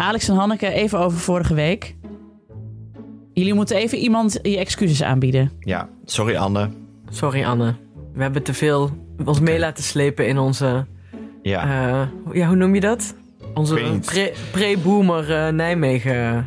[0.00, 1.94] Alex en Hanneke, even over vorige week.
[3.32, 5.52] Jullie moeten even iemand je excuses aanbieden.
[5.60, 6.68] Ja, sorry Anne.
[7.10, 7.74] Sorry Anne.
[8.14, 8.90] We hebben te veel
[9.24, 10.86] ons mee laten slepen in onze...
[11.42, 13.14] Ja, eh, ja, hoe noem je dat?
[13.54, 16.46] Onze pre- pre-boomer eh, Nijmegen.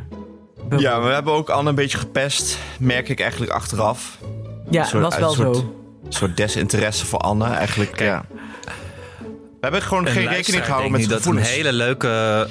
[0.77, 4.19] ja, we hebben ook Anne een beetje gepest, merk ik eigenlijk achteraf.
[4.69, 5.73] ja soort- was wel een soort- zo.
[6.05, 7.99] Een soort desinteresse voor Anne eigenlijk.
[7.99, 8.25] Ja.
[9.35, 11.49] We hebben gewoon Een geen rekening gehouden met zijn nu dat een gevoelens.
[11.55, 12.47] hele leuke...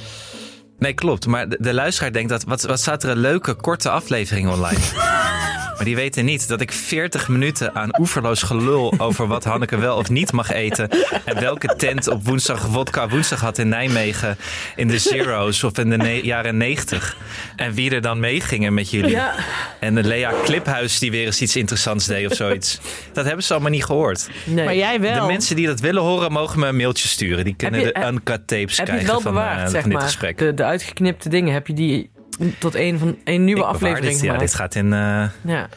[0.83, 1.27] Nee, klopt.
[1.27, 2.45] Maar de, luisteraar denkt dat...
[2.45, 4.79] Wat, wat staat er een leuke, korte aflevering online?
[5.82, 8.95] maar die weten niet dat ik 40 minuten aan oeverloos gelul...
[8.99, 10.89] over wat Hanneke wel of niet mag eten...
[11.25, 14.37] en welke tent op woensdag vodka woensdag had in Nijmegen...
[14.76, 17.17] in de zero's of in de ne- jaren 90.
[17.57, 19.11] En wie er dan meegingen met jullie.
[19.11, 19.35] Ja,
[19.81, 22.81] En de Lea Kliphuis die weer eens iets interessants deed of zoiets.
[23.12, 24.29] Dat hebben ze allemaal niet gehoord.
[24.45, 24.64] nee.
[24.64, 25.21] Maar jij wel.
[25.21, 27.45] De mensen die dat willen horen, mogen me een mailtje sturen.
[27.45, 29.81] Die kunnen je- de uncut tapes heb je het krijgen wel van, bewaard, eh, zeg
[29.81, 30.07] van dit maar?
[30.09, 30.39] gesprek.
[30.39, 32.11] De, de uitgeknipte dingen, heb je die
[32.59, 34.93] tot een, van, een nieuwe Ik aflevering dit, Ja, dit gaat in...
[34.93, 35.69] eh, Ja.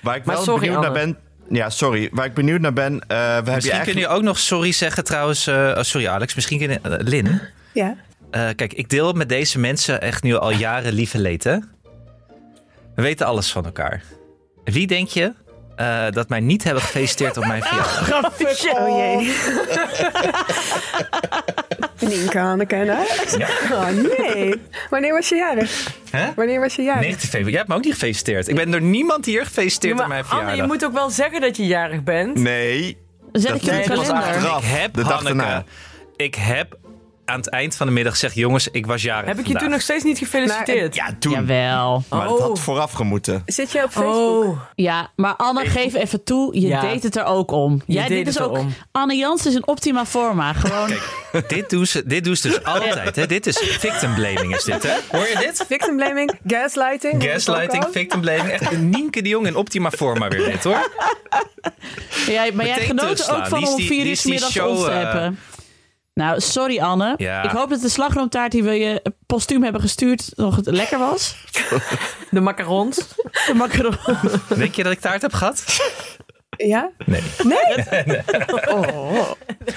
[0.00, 0.96] Waar ik Maar wel sorry, benieuwd Anne.
[0.98, 1.18] naar ben...
[1.56, 2.08] Ja, sorry.
[2.12, 2.92] Waar ik benieuwd naar ben...
[3.00, 4.08] eh, we hebben je Misschien kun eigenlijk...
[4.12, 5.46] je ook nog sorry zeggen trouwens.
[5.46, 6.80] eh, oh, sorry Alex, misschien kun je...
[7.02, 7.40] Lin,
[7.72, 7.96] Ja.
[8.30, 11.56] eh, kijk, ik deel met deze mensen echt nu al jaren lieve hè?
[12.94, 14.02] We weten alles van elkaar.
[14.64, 15.32] Wie denk je
[15.80, 18.08] eh, dat mij niet hebben gefeliciteerd op mijn verjaardag?
[18.78, 19.34] Oh jee.
[21.98, 23.36] Nienke, Hanneke en Alex.
[23.72, 24.54] Oh nee.
[24.90, 25.86] Wanneer was je jarig?
[26.10, 26.28] Hè?
[26.36, 27.00] Wanneer was je jarig?
[27.02, 27.48] 19 februari.
[27.50, 28.48] Jij hebt me ook niet gefeliciteerd.
[28.48, 30.66] Ik ben door niemand hier gefeliciteerd Ja, op mijn maar Anne, verjaardag.
[30.66, 32.38] je moet ook wel zeggen dat je jarig bent.
[32.38, 32.98] Nee,
[33.32, 34.62] Zet dat ik je was achteraf.
[34.64, 35.64] Ik heb, de dag Hanneke, daarna.
[36.16, 36.78] ik heb
[37.30, 38.34] aan het eind van de middag gezegd...
[38.34, 39.62] jongens, ik was jarig Heb ik je vandaag.
[39.62, 40.94] toen nog steeds niet gefeliciteerd?
[40.94, 41.32] Ja, toen.
[41.32, 42.02] Jawel.
[42.08, 42.40] Maar het Oh.
[42.40, 43.42] had vooraf gemoeten.
[43.46, 44.44] Zit je op Facebook?
[44.44, 46.60] Oh, Ja, maar Anne, geef even toe.
[46.60, 46.80] Je Ja.
[46.80, 47.82] deed het er ook om.
[47.86, 48.54] Je Jij deed dit is het ook.
[48.54, 48.74] erom.
[48.92, 50.52] Anne Jans is een optima forma.
[50.52, 50.90] Gewoon.
[51.48, 53.16] Dit doen ze, dit doen ze dus altijd.
[53.16, 53.26] Hè?
[53.26, 54.94] Dit is victim blaming, is dit, hè?
[55.10, 55.64] Hoor je dit?
[55.68, 57.22] Victim blaming, gaslighting.
[57.24, 58.48] Gaslighting, victim blaming.
[58.50, 60.90] Echt een Nienke de Jong in optima forma weer dit, hoor.
[62.26, 63.40] Jij, maar jij Meteen er terugslaan.
[63.40, 65.38] ook van om die- vier uur middags ons te eh, hebben.
[66.20, 67.14] Nou, sorry Anne.
[67.16, 67.42] Ja.
[67.42, 71.36] Ik hoop dat de slagroomtaart die we je postuum hebben gestuurd nog lekker was.
[72.30, 72.96] de macarons.
[73.46, 73.96] De macaron.
[74.56, 75.64] Denk je dat ik taart heb gehad?
[76.56, 76.90] Ja?
[77.06, 77.22] Nee.
[77.44, 78.20] Nee?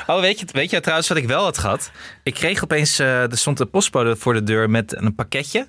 [0.08, 1.92] Oh, weet je, weet je trouwens wat ik wel had gehad?
[2.24, 5.68] Ik kreeg opeens, eh, er stond een postbode voor de deur met een pakketje.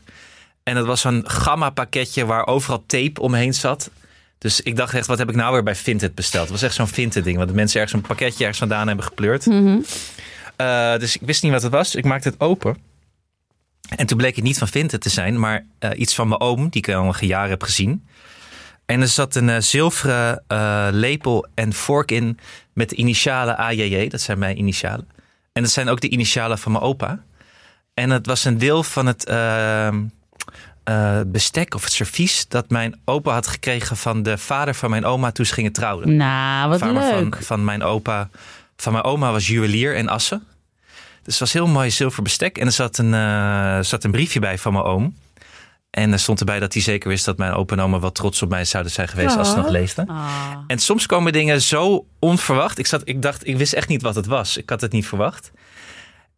[0.62, 3.90] En dat was een gamma pakketje waar overal tape omheen zat.
[4.38, 6.42] Dus ik dacht echt, wat heb ik nou weer bij Vinted besteld?
[6.42, 7.36] Het was echt zo'n Vinted ding.
[7.36, 9.46] Want de mensen ergens een pakketje ergens vandaan hebben gepleurd.
[10.56, 11.94] Eh, dus ik wist niet wat het was.
[11.94, 12.76] Ik maakte het open.
[13.96, 16.68] En toen bleek het niet van Vinted te zijn, maar eh, iets van mijn oom,
[16.68, 18.06] die ik al een jaar heb gezien.
[18.86, 20.42] En er zat een eh, zilveren
[20.90, 22.38] lepel en vork in
[22.72, 24.08] met de initialen AJJ.
[24.08, 25.08] Dat zijn mijn initialen.
[25.52, 27.22] En dat zijn ook de initialen van mijn opa.
[27.94, 30.02] En het was een deel van het ehm,
[30.84, 35.04] eh, bestek of het servies dat mijn opa had gekregen van de vader van mijn
[35.04, 36.16] oma toen ze gingen trouwen.
[36.16, 37.34] Nou, wat leuk.
[37.34, 38.28] Van, van mijn opa,
[38.76, 40.46] van mijn oma was juwelier in Assen.
[41.22, 42.58] Dus het was heel mooi zilver bestek.
[42.58, 45.16] En er zat een, eh, zat een briefje bij van mijn oom.
[45.90, 48.42] En er stond erbij dat hij zeker wist dat mijn opa en oma wel trots
[48.42, 50.08] op mij zouden zijn geweest als ze nog leefden.
[50.08, 50.56] Ah.
[50.66, 52.78] En soms komen dingen zo onverwacht.
[52.78, 54.56] Ik, zat, ik dacht, ik wist echt niet wat het was.
[54.56, 55.50] Ik had het niet verwacht.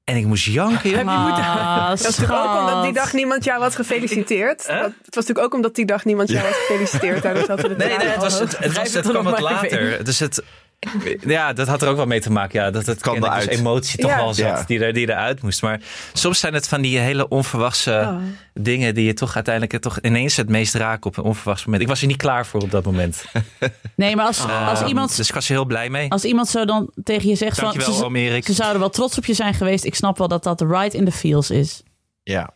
[0.05, 0.91] En ik moest janken.
[0.91, 1.09] joh.
[1.09, 4.67] Ah, Dat was natuurlijk ook omdat die dag niemand jou had gefeliciteerd.
[4.67, 7.25] Dat, het was natuurlijk ook omdat die dag niemand jou had gefeliciteerd.
[7.25, 10.05] Er de Nee, nee, het, was, het, het, was, het het kwam wat later.
[10.05, 10.43] Dus het,
[11.27, 12.61] ja, dat had er ook wel mee te maken.
[12.61, 13.49] Ja, dat het eruit.
[13.49, 14.17] dus emotie toch Ja.
[14.17, 14.65] wel zat Ja.
[14.67, 15.63] die, er, die eruit moest.
[15.63, 15.81] Maar
[16.13, 18.17] soms zijn het van die hele onverwachte Oh.
[18.55, 21.83] dingen die je toch uiteindelijk toch ineens het meest raken op een onverwachts moment.
[21.83, 23.25] Ik was er niet klaar voor op dat moment.
[23.97, 26.11] Nee, maar als, als, Ehm, iemand, Dus ik was er heel blij mee.
[26.11, 27.73] als iemand zo dan tegen je zegt van...
[27.81, 28.45] Ze, Erik.
[28.45, 29.85] ze zouden wel trots op je zijn geweest.
[29.85, 31.83] Ik snap wel dat dat right in the feels is.
[32.23, 32.51] Ja.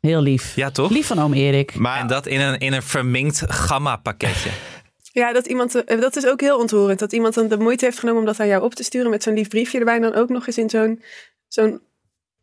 [0.00, 0.56] Heel lief.
[0.56, 0.90] Ja, toch?
[0.90, 1.74] Lief van oom Erik.
[1.74, 4.50] Maar En dat in een, in een verminkt gamma pakketje.
[5.12, 6.98] Ja, dat, iemand, eh, dat is ook heel ontroerend.
[6.98, 9.22] Dat iemand dan de moeite heeft genomen om dat aan jou op te sturen met
[9.22, 9.94] zo'n lief briefje erbij.
[9.96, 11.02] En dan ook nog eens in zo'n
[11.48, 11.80] zo'n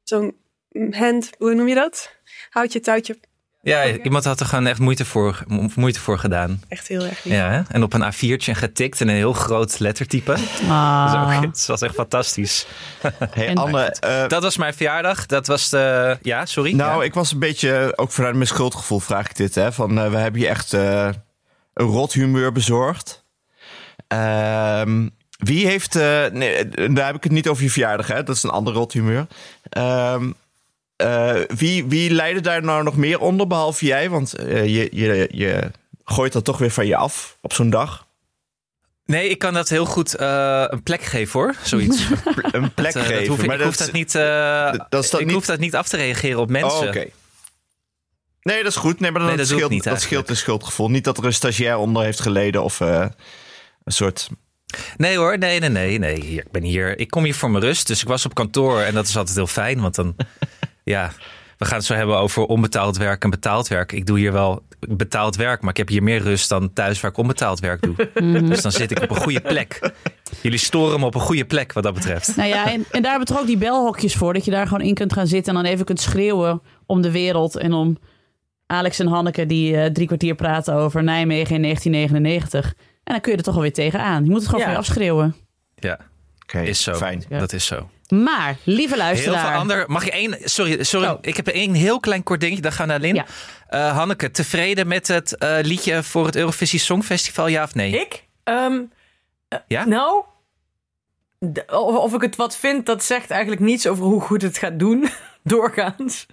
[0.03, 0.35] zo'n
[0.91, 2.11] hand, hoe noem je dat?
[2.49, 3.19] Houd je touwtje.
[3.61, 5.43] Ja, iemand had er gewoon echt moeite voor,
[5.75, 6.61] moeite voor gedaan.
[6.67, 7.33] Echt heel erg lief.
[7.33, 7.61] Ja, hè?
[7.67, 10.35] en op een A4'tje getikt in een heel groot lettertype.
[10.67, 11.11] Ah.
[11.41, 12.65] Zo, het was echt fantastisch.
[13.29, 15.25] hey, En- Anne, eh, Dat was mijn verjaardag.
[15.25, 16.17] Dat was de...
[16.21, 16.73] Ja, sorry.
[16.73, 17.05] nou, Ja.
[17.05, 19.55] ik was een beetje, ook vanuit mijn schuldgevoel vraag ik dit.
[19.55, 21.09] Hè, van, eh, we hebben je echt eh,
[21.79, 23.23] een rot humeur bezorgd.
[24.07, 28.23] Ehm, wie heeft, eh, nee, daar heb ik het niet over je verjaardag, hè?
[28.23, 29.27] dat is een ander rot humeur.
[29.69, 30.31] Ehm,
[30.95, 34.09] eh, wie, wie leidde daar nou nog meer onder, behalve jij?
[34.09, 35.71] Want eh, je, je, je
[36.03, 38.07] gooit dat toch weer van je af op zo'n dag.
[39.05, 42.01] Nee, ik kan dat heel goed eh, een plek geven hoor, zoiets.
[42.51, 43.27] Een plek Dat, eh, dat geven.
[43.27, 45.59] hoef ik, maar ik hoef dat, dat niet, eh, dat dan ik niet- hoef dat
[45.59, 46.79] niet af te reageren op mensen.
[46.81, 47.05] Oh, oké.
[48.41, 48.99] Nee, dat is goed.
[48.99, 50.89] Nee, maar dan Nee, dat scheelt, niet dat scheelt een schuldgevoel.
[50.89, 53.05] Niet dat er een stagiair onder heeft geleden of eh,
[53.83, 54.29] een soort...
[54.97, 56.21] Nee hoor, nee, nee, nee, nee.
[56.21, 57.87] Hier, ik ben hier, ik kom hier voor mijn rust.
[57.87, 59.81] Dus ik was op kantoor en dat is altijd heel fijn.
[59.81, 60.15] Want dan,
[60.83, 61.11] ja,
[61.57, 63.91] we gaan het zo hebben over onbetaald werk en betaald werk.
[63.91, 67.11] Ik doe hier wel betaald werk, maar ik heb hier meer rust dan thuis waar
[67.11, 67.95] ik onbetaald werk doe.
[68.47, 69.91] Dus dan zit ik op een goede plek.
[70.41, 72.35] Jullie storen me op een goede plek wat dat betreft.
[72.35, 74.33] Nou ja, en, en daar hebben we toch ook die belhokjes voor.
[74.33, 77.11] Dat je daar gewoon in kunt gaan zitten en dan even kunt schreeuwen om de
[77.11, 77.57] wereld.
[77.57, 77.97] En om
[78.71, 82.73] Alex en Hanneke die eh, drie kwartier praten over Nijmegen in 1999.
[83.03, 84.23] En dan kun je er toch alweer tegenaan.
[84.23, 84.71] Je moet het gewoon Ja.
[84.71, 85.35] je afschreeuwen.
[85.75, 85.99] Ja,
[86.43, 86.93] Oké, is zo.
[86.93, 87.23] Fijn.
[87.29, 87.39] Ja.
[87.39, 87.89] Dat is zo.
[88.07, 89.47] Maar, lieve Heel luisteraar.
[89.51, 89.83] veel ander.
[89.87, 90.37] Mag ik één?
[90.43, 91.07] Sorry, sorry.
[91.07, 91.17] Oh.
[91.21, 92.61] Ik heb één heel klein kort dingetje.
[92.61, 93.15] Dan gaan we naar Lin.
[93.15, 93.25] Ja.
[93.67, 97.47] Eh, Hanneke, tevreden met het eh, liedje voor het Eurovisie Songfestival?
[97.47, 97.91] Ja of nee?
[97.99, 98.23] Ik?
[98.43, 98.79] Ehm,
[99.47, 99.85] eh, Ja?
[99.85, 100.23] Nou,
[101.67, 104.79] of, of ik het wat vind, dat zegt eigenlijk niets over hoe goed het gaat
[104.79, 105.09] doen.
[105.43, 106.25] Doorgaans.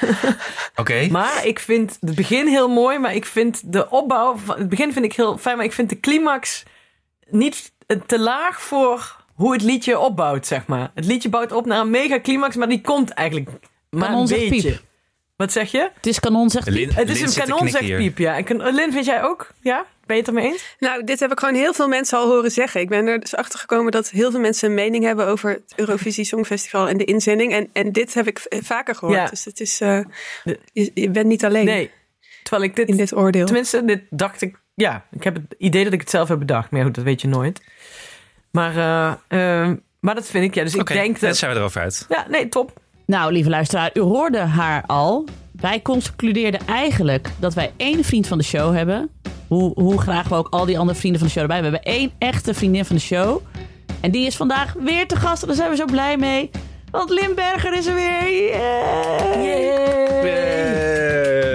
[0.80, 1.08] Oké.
[1.10, 4.36] Maar ik vind het begin heel mooi, maar ik vind de opbouw...
[4.36, 6.62] Van, het begin vind ik heel fijn, maar ik vind de climax
[7.30, 7.72] niet
[8.06, 10.90] te laag voor hoe het liedje opbouwt, zeg maar.
[10.94, 13.50] Het liedje bouwt op naar een mega climax, maar die komt eigenlijk
[13.90, 14.70] maar een beetje.
[14.70, 14.82] piep.
[15.38, 15.90] Wat zeg je?
[15.94, 16.90] Het is kanon, zegt Lin.
[16.92, 17.96] Het is Lin een kanon, zegt.
[17.96, 18.36] Piep, ja.
[18.36, 19.50] En kan- Lin, vind jij ook?
[19.60, 19.86] Ja?
[20.06, 20.76] Ben je het ermee eens?
[20.78, 22.80] Nou, dit heb ik gewoon heel veel mensen al horen zeggen.
[22.80, 25.72] Ik ben er dus achter gekomen dat heel veel mensen een mening hebben over het
[25.76, 27.52] Eurovisie Songfestival en de inzending.
[27.52, 29.18] En, en dit heb ik vaker gehoord.
[29.18, 29.26] Ja.
[29.26, 30.00] Dus het is, eh,
[30.72, 31.90] je, je bent niet alleen Nee.
[32.42, 33.44] Terwijl ik dit in dit oordeel.
[33.46, 34.56] Tenminste, dit dacht ik.
[34.74, 36.70] Ja, ik heb het idee dat ik het zelf heb bedacht.
[36.70, 37.60] Maar ja, goed, dat weet je nooit.
[38.50, 40.62] Maar, eh, eh, maar dat vind ik, ja.
[40.64, 41.38] Dus ik denk dan dat.
[41.38, 42.06] zijn we erover uit.
[42.08, 42.72] Ja, nee, top.
[43.12, 45.24] Nou, lieve luisteraar, u hoorde haar al.
[45.52, 49.10] Wij concludeerden eigenlijk dat wij één vriend van de show hebben.
[49.46, 51.80] Hoe, hoe graag we ook al die andere vrienden van de show erbij hebben.
[51.80, 53.40] We hebben één echte vriendin van de show.
[54.00, 55.42] En die is vandaag weer te gast.
[55.42, 56.50] En daar zijn we zo blij mee.
[56.90, 58.30] Want Limberger is er weer.
[59.42, 60.58] Yay!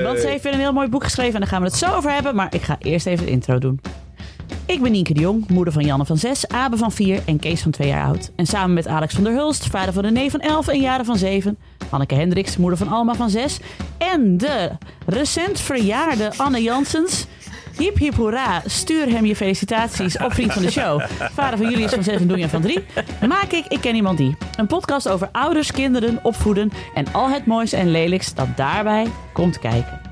[0.04, 1.34] Want ze heeft weer een heel mooi boek geschreven.
[1.34, 2.36] En daar gaan we het zo over hebben.
[2.36, 3.80] Maar ik ga eerst even de intro doen.
[4.74, 7.62] Ik ben Nienke de Jong, moeder van Janne van 6, Abe van 4 en Kees
[7.62, 8.32] van 2 jaar oud.
[8.36, 11.18] En samen met Alex van der Hulst, vader van René van 11 en Jaren van
[11.18, 11.58] 7,
[11.90, 13.60] Hanneke Hendricks, moeder van Alma van 6
[13.98, 14.72] en de
[15.06, 17.26] recent verjaarde Anne Jansens.
[17.78, 21.02] Hip hip hoera, stuur hem je felicitaties op Vriend van de Show.
[21.34, 22.80] Vader van Julius van 6 en Doenja van 3.
[23.28, 24.36] Maak ik Ik Ken Iemand Die.
[24.58, 29.60] Een podcast over ouders, kinderen, opvoeden en al het moois en lelijks dat daarbij komt
[29.60, 30.03] kijken.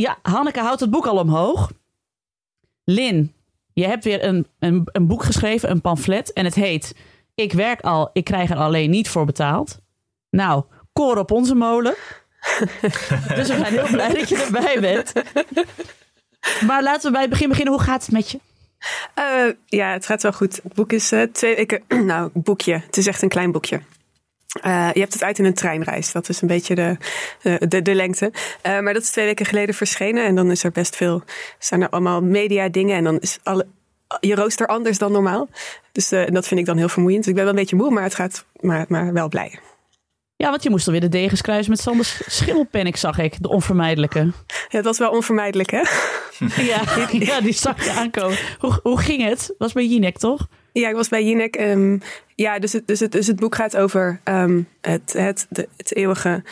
[0.00, 1.70] Ja, Hanneke houdt het boek al omhoog.
[2.84, 3.34] Lin,
[3.72, 6.32] je hebt weer een, een, een boek geschreven, een pamflet.
[6.32, 6.94] En het heet
[7.34, 9.78] Ik werk al, ik krijg er alleen niet voor betaald.
[10.30, 11.94] Nou, koor op onze molen.
[13.34, 15.12] dus we zijn heel blij dat je erbij bent.
[16.66, 17.74] Maar laten we bij het begin beginnen.
[17.74, 18.40] Hoe gaat het met je?
[19.14, 20.60] Eh, ja, het gaat wel goed.
[20.62, 21.82] Het boek is eh, twee weken.
[22.06, 22.72] nou, boekje.
[22.72, 23.80] Het is echt een klein boekje.
[24.50, 26.12] Eh, je hebt het uit in een treinreis.
[26.12, 26.96] Dat is een beetje de,
[27.42, 28.32] eh, de, de lengte.
[28.62, 30.24] Eh, maar dat is twee weken geleden verschenen.
[30.24, 31.22] En dan is er best veel.
[31.58, 32.96] Zijn er allemaal media dingen.
[32.96, 33.66] En dan is alle,
[34.20, 35.48] je rooster anders dan normaal.
[35.92, 37.22] Dus dat vind ik dan heel vermoeiend.
[37.22, 38.44] Dus ik ben wel een beetje moe, maar het gaat.
[38.60, 39.58] Maar, maar wel blij.
[40.36, 43.42] Ja, want je moest alweer de degens kruisen met Sander Schimmelpennik, zag ik.
[43.42, 44.18] De onvermijdelijke.
[44.18, 44.32] Ja,
[44.68, 45.82] het was wel onvermijdelijk, hè?
[46.62, 48.38] Ja, ja die zag je aankomen.
[48.58, 49.54] Hoe, hoe ging het?
[49.58, 50.48] Was bij Jinek, toch?
[50.72, 51.56] Ja, ik was bij Jinek.
[51.56, 51.98] ehm,
[52.34, 55.94] ja, dus het, dus, het, dus het boek gaat over ehm, het, het, de, het
[55.94, 56.42] eeuwige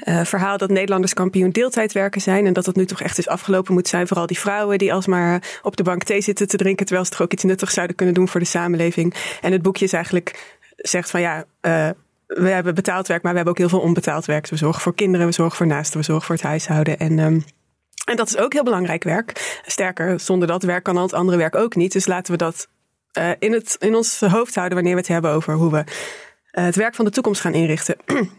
[0.00, 2.46] eh, verhaal dat Nederlanders kampioen deeltijdwerken zijn.
[2.46, 4.06] En dat het nu toch echt is afgelopen moet zijn.
[4.06, 6.86] Vooral die vrouwen die alsmaar op de bank thee zitten te drinken.
[6.86, 9.14] Terwijl ze toch ook iets nuttigs zouden kunnen doen voor de samenleving.
[9.40, 11.44] En het boekje is eigenlijk zegt van ja.
[11.60, 11.88] eh,
[12.26, 14.40] we hebben betaald werk, maar we hebben ook heel veel onbetaald werk.
[14.40, 16.98] Dus we zorgen voor kinderen, we zorgen voor naasten, we zorgen voor het huishouden.
[16.98, 17.40] En ehm,
[18.04, 19.60] en dat is ook heel belangrijk werk.
[19.66, 21.92] Sterker, zonder dat werk kan al het andere werk ook niet.
[21.92, 22.68] Dus laten we dat
[23.14, 25.84] eh, in, het, in ons hoofd houden wanneer we het hebben over hoe we
[26.50, 27.96] eh, het werk van de toekomst gaan inrichten.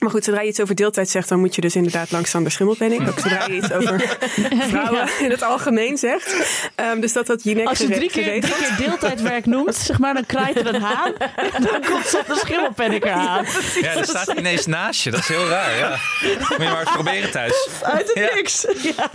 [0.00, 2.52] Maar goed, zodra je iets over deeltijd zegt, dan moet je dus inderdaad langs Sander
[2.52, 3.08] Schimmelpenning.
[3.08, 4.18] Ook zodra je iets over
[4.70, 6.34] vrouwen in het algemeen zegt.
[6.74, 10.14] Ehm, dus dat had Jinek Als je drie keer, drie keer deeltijdwerk noemt, zeg maar,
[10.14, 11.12] dan kraait er een haan.
[11.52, 13.44] En dan komt Sander Schimmelpennik aan.
[13.80, 15.10] Ja, er staat ineens naast je.
[15.10, 15.88] Dat is heel raar, ja.
[16.38, 17.68] Moet je maar eens proberen thuis.
[17.82, 18.34] Uit het Ja.
[18.34, 18.66] niks.
[18.82, 19.10] Ja.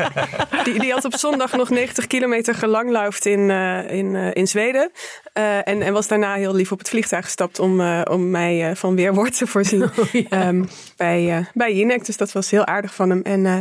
[0.64, 4.92] Die, die had op zondag nog 90 kilometer gelangluifd in, eh, in, eh, in Zweden.
[5.34, 8.76] Eh, en, en was daarna heel lief op het vliegtuig gestapt om, eh, om mij
[8.76, 9.90] van weerwoord te voorzien.
[10.30, 10.64] Ehm,
[10.98, 12.06] bij, eh, bij Jinek.
[12.06, 13.22] Dus dat was heel aardig van hem.
[13.22, 13.60] En, eh,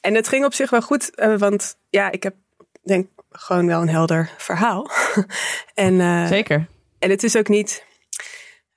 [0.00, 1.14] en het ging op zich wel goed.
[1.14, 2.34] eh, want ja, ik heb
[2.82, 4.90] denk gewoon wel een helder verhaal.
[5.74, 6.66] en, Zeker.
[6.98, 7.84] en het is ook niet.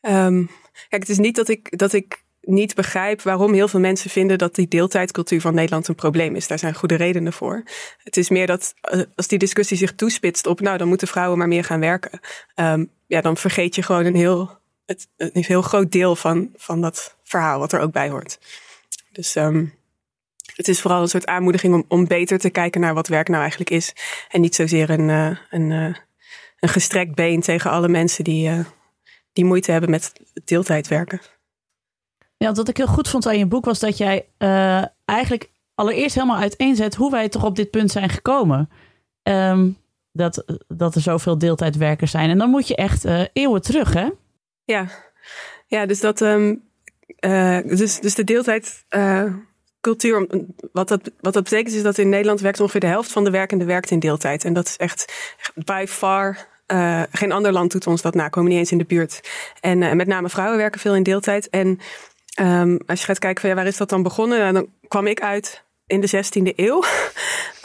[0.01, 0.45] Ehm,
[0.89, 4.37] kijk, het is niet dat ik, dat ik niet begrijp waarom heel veel mensen vinden
[4.37, 6.47] dat die deeltijdcultuur van Nederland een probleem is.
[6.47, 7.63] Daar zijn goede redenen voor.
[7.97, 8.73] Het is meer dat
[9.15, 12.19] als die discussie zich toespitst op, nou, dan moeten vrouwen maar meer gaan werken.
[12.55, 14.59] Ehm, ja, dan vergeet je gewoon een heel,
[14.93, 18.39] het, een heel groot deel van, van dat verhaal wat er ook bij hoort.
[19.11, 19.65] Dus ehm,
[20.55, 23.41] het is vooral een soort aanmoediging om, om beter te kijken naar wat werk nou
[23.41, 23.93] eigenlijk is.
[24.29, 25.95] En niet zozeer een, uh, een, uh,
[26.59, 28.59] een gestrekt been tegen alle mensen die, uh,
[29.33, 30.13] die moeite hebben met
[30.45, 31.21] deeltijd werken.
[32.37, 34.25] Ja, wat ik heel goed vond aan je boek was dat jij
[35.05, 38.69] eigenlijk allereerst helemaal uiteenzet hoe wij toch op dit punt zijn gekomen.
[39.23, 39.77] Um,
[40.11, 42.29] dat, dat er zoveel deeltijdwerkers zijn.
[42.29, 44.09] En dan moet je echt eeuwen terug, hè?
[44.63, 44.87] Ja,
[45.67, 46.63] ja dus, dat, um,
[47.19, 50.27] uh, dus, dus de deeltijdcultuur,
[50.71, 53.31] wat dat, wat dat betekent is dat in Nederland werkt ongeveer de helft van de
[53.31, 54.43] werkenden werkt in deeltijd.
[54.43, 55.13] En dat is echt
[55.65, 58.85] by far uh, geen ander land doet ons dat na, komen niet eens in de
[58.85, 59.21] buurt.
[59.59, 61.49] En met name vrouwen werken veel in deeltijd.
[61.49, 61.79] En
[62.41, 64.39] um, als je gaat kijken van ja, waar is dat dan begonnen?
[64.39, 66.83] Nou, dan kwam ik uit in de 16e eeuw.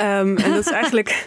[0.01, 1.27] um, en dat is eigenlijk.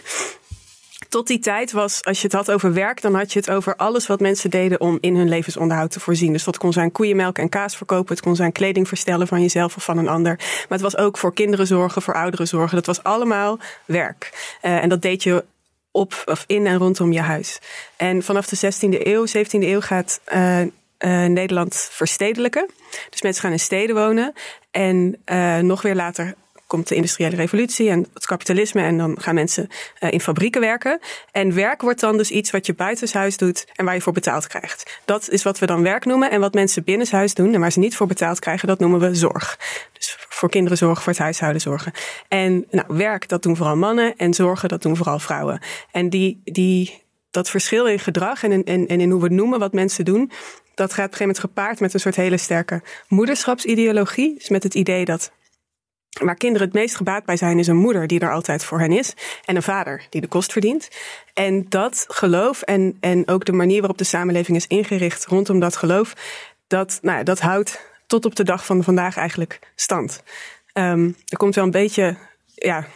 [1.12, 3.76] Tot die tijd was, als je het had over werk, dan had je het over
[3.76, 6.32] alles wat mensen deden om in hun levensonderhoud te voorzien.
[6.32, 9.76] Dus dat kon zijn koeienmelk en kaas verkopen, het kon zijn kleding verstellen van jezelf
[9.76, 10.36] of van een ander.
[10.38, 12.76] Maar het was ook voor kinderen zorgen, voor ouderen zorgen.
[12.76, 14.56] Dat was allemaal werk.
[14.62, 15.44] Uh, en dat deed je
[15.90, 17.58] op of in en rondom je huis.
[17.96, 20.68] En vanaf de 16e eeuw, 17e eeuw gaat uh, uh,
[21.26, 22.68] Nederland verstedelijken.
[23.10, 24.32] Dus mensen gaan in steden wonen.
[24.70, 25.16] En
[25.66, 26.34] nog weer later
[26.72, 28.82] komt de industriële revolutie en het kapitalisme.
[28.82, 29.68] En dan gaan mensen
[30.00, 30.98] uh, in fabrieken werken.
[31.32, 34.46] En werk wordt dan dus iets wat je buitenshuis doet en waar je voor betaald
[34.46, 35.00] krijgt.
[35.04, 36.30] Dat is wat we dan werk noemen.
[36.30, 39.14] En wat mensen binnenshuis doen en waar ze niet voor betaald krijgen, dat noemen we
[39.14, 39.58] zorg.
[39.92, 41.92] Dus voor kinderen zorgen, voor het huishouden zorgen.
[42.28, 44.16] En nou, werk, dat doen vooral mannen.
[44.16, 45.62] En zorgen, dat doen vooral vrouwen.
[45.90, 49.72] En die, die, dat verschil in gedrag en in, en in hoe we noemen wat
[49.72, 50.30] mensen doen,
[50.74, 54.34] dat gaat op een gegeven moment gepaard met een soort hele sterke moederschapsideologie.
[54.38, 55.32] Dus met het idee dat
[56.20, 58.92] waar kinderen het meest gebaat bij zijn, is een moeder die er altijd voor hen
[58.92, 59.14] is.
[59.44, 60.88] En een vader die de kost verdient.
[61.34, 65.76] En dat geloof en, en ook de manier waarop de samenleving is ingericht rondom dat
[65.76, 66.12] geloof,
[66.66, 70.22] dat, nou, dat houdt tot op de dag van vandaag eigenlijk stand.
[70.74, 72.16] Um, er komt wel een beetje,
[72.54, 72.86] ja.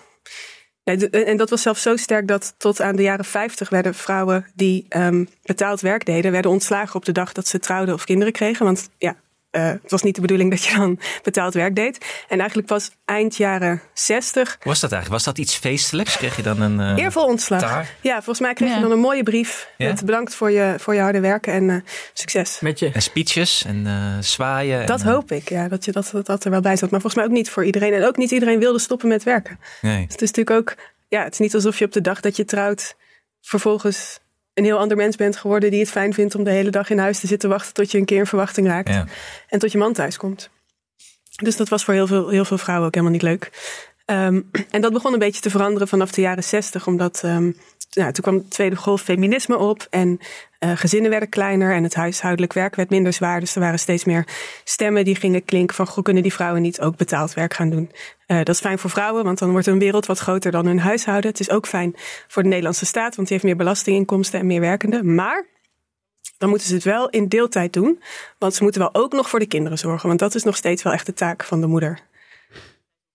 [1.11, 4.87] En dat was zelfs zo sterk dat tot aan de jaren 50 werden vrouwen die
[4.89, 8.65] um, betaald werk deden, werden ontslagen op de dag dat ze trouwden of kinderen kregen.
[8.65, 9.17] Want ja,
[9.57, 12.25] uh, het was niet de bedoeling dat je dan betaald werk deed.
[12.29, 14.49] En eigenlijk pas eind jaren 60.
[14.49, 15.25] Hoe was dat eigenlijk?
[15.25, 16.17] Was dat iets feestelijks?
[16.17, 16.79] Kreeg je dan een.
[16.81, 17.61] Uh, Eervol ontslag.
[17.61, 17.95] taar?
[18.01, 18.75] Ja, volgens mij kreeg Ja.
[18.75, 19.69] je dan een mooie brief.
[19.77, 19.87] Ja.
[19.87, 21.77] Met bedankt voor je, voor je harde werken en uh,
[22.13, 22.61] succes.
[22.61, 22.91] Met je.
[22.93, 24.87] En speeches en eh, zwaaien.
[24.87, 26.91] Dat en, eh, hoop ik, ja, dat, je, dat, dat dat er wel bij zat.
[26.91, 27.93] Maar volgens mij ook niet voor iedereen.
[27.93, 29.59] En ook niet iedereen wilde stoppen met werken.
[29.81, 30.05] Nee.
[30.05, 30.77] Dus het is natuurlijk ook,
[31.09, 32.97] ja, het is niet alsof je op de dag dat je trouwt
[33.41, 34.19] vervolgens
[34.57, 36.99] een heel ander mens bent geworden die het fijn vindt om de hele dag in
[36.99, 39.07] huis te zitten wachten tot je een keer in verwachting raakt Ja.
[39.49, 40.51] en tot je man thuis komt.
[41.37, 43.51] Dus dat was voor heel veel, heel veel vrouwen ook helemaal niet leuk.
[44.07, 47.57] Um, en dat begon een beetje te veranderen vanaf de jaren zestig, omdat um,
[47.93, 50.21] nou, toen kwam de tweede golf feminisme op en
[50.61, 53.41] uh, gezinnen werden kleiner en het huishoudelijk werk werd minder zwaar.
[53.41, 54.27] Dus er waren steeds meer
[54.65, 57.91] stemmen die gingen klinken van, kunnen die vrouwen niet ook betaald werk gaan doen?
[58.27, 60.79] Uh, dat is fijn voor vrouwen, want dan wordt hun wereld wat groter dan hun
[60.79, 61.31] huishouden.
[61.31, 61.95] Het is ook fijn
[62.29, 65.15] voor de Nederlandse staat, want die heeft meer belastinginkomsten en meer werkenden.
[65.15, 65.47] Maar
[66.39, 68.03] dan moeten ze het wel in deeltijd doen.
[68.39, 70.09] Want ze moeten wel ook nog voor de kinderen zorgen.
[70.09, 72.01] Want dat is nog steeds wel echt de taak van de moeder.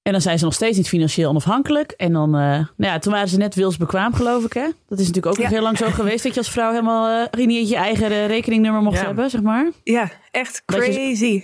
[0.04, 1.92] En dan zijn ze nog steeds niet financieel onafhankelijk.
[1.92, 4.66] En dan, uh, nou ja, toen waren ze net wilsbekwaam, geloof ik, hè?
[4.88, 5.42] Dat is natuurlijk ook Ja.
[5.42, 8.28] nog heel lang zo geweest dat je als vrouw helemaal uh, niet je eigen uh,
[8.28, 9.06] rekeningnummer mocht Ja.
[9.06, 9.70] hebben, zeg maar.
[9.84, 11.44] Ja, echt crazy.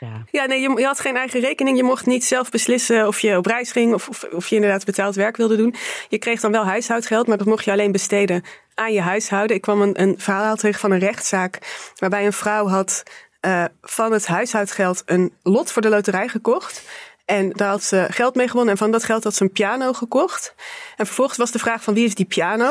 [0.00, 0.24] Ja.
[0.30, 1.76] Ja, nee, je, je had geen eigen rekening.
[1.76, 4.84] Je mocht niet zelf beslissen of je op reis ging of, of, of je inderdaad
[4.84, 5.74] betaald werk wilde doen.
[6.08, 8.42] Je kreeg dan wel huishoudgeld, maar dat mocht je alleen besteden
[8.74, 9.56] aan je huishouden.
[9.56, 11.58] Ik kwam een, een verhaal tegen van een rechtszaak
[11.96, 13.02] waarbij een vrouw had
[13.40, 16.82] uh, van het huishoudgeld een lot voor de loterij gekocht.
[17.26, 18.72] En daar had ze geld mee gewonnen.
[18.72, 20.54] En van dat geld had ze een piano gekocht.
[20.96, 22.70] En vervolgens was de vraag van wie is die piano?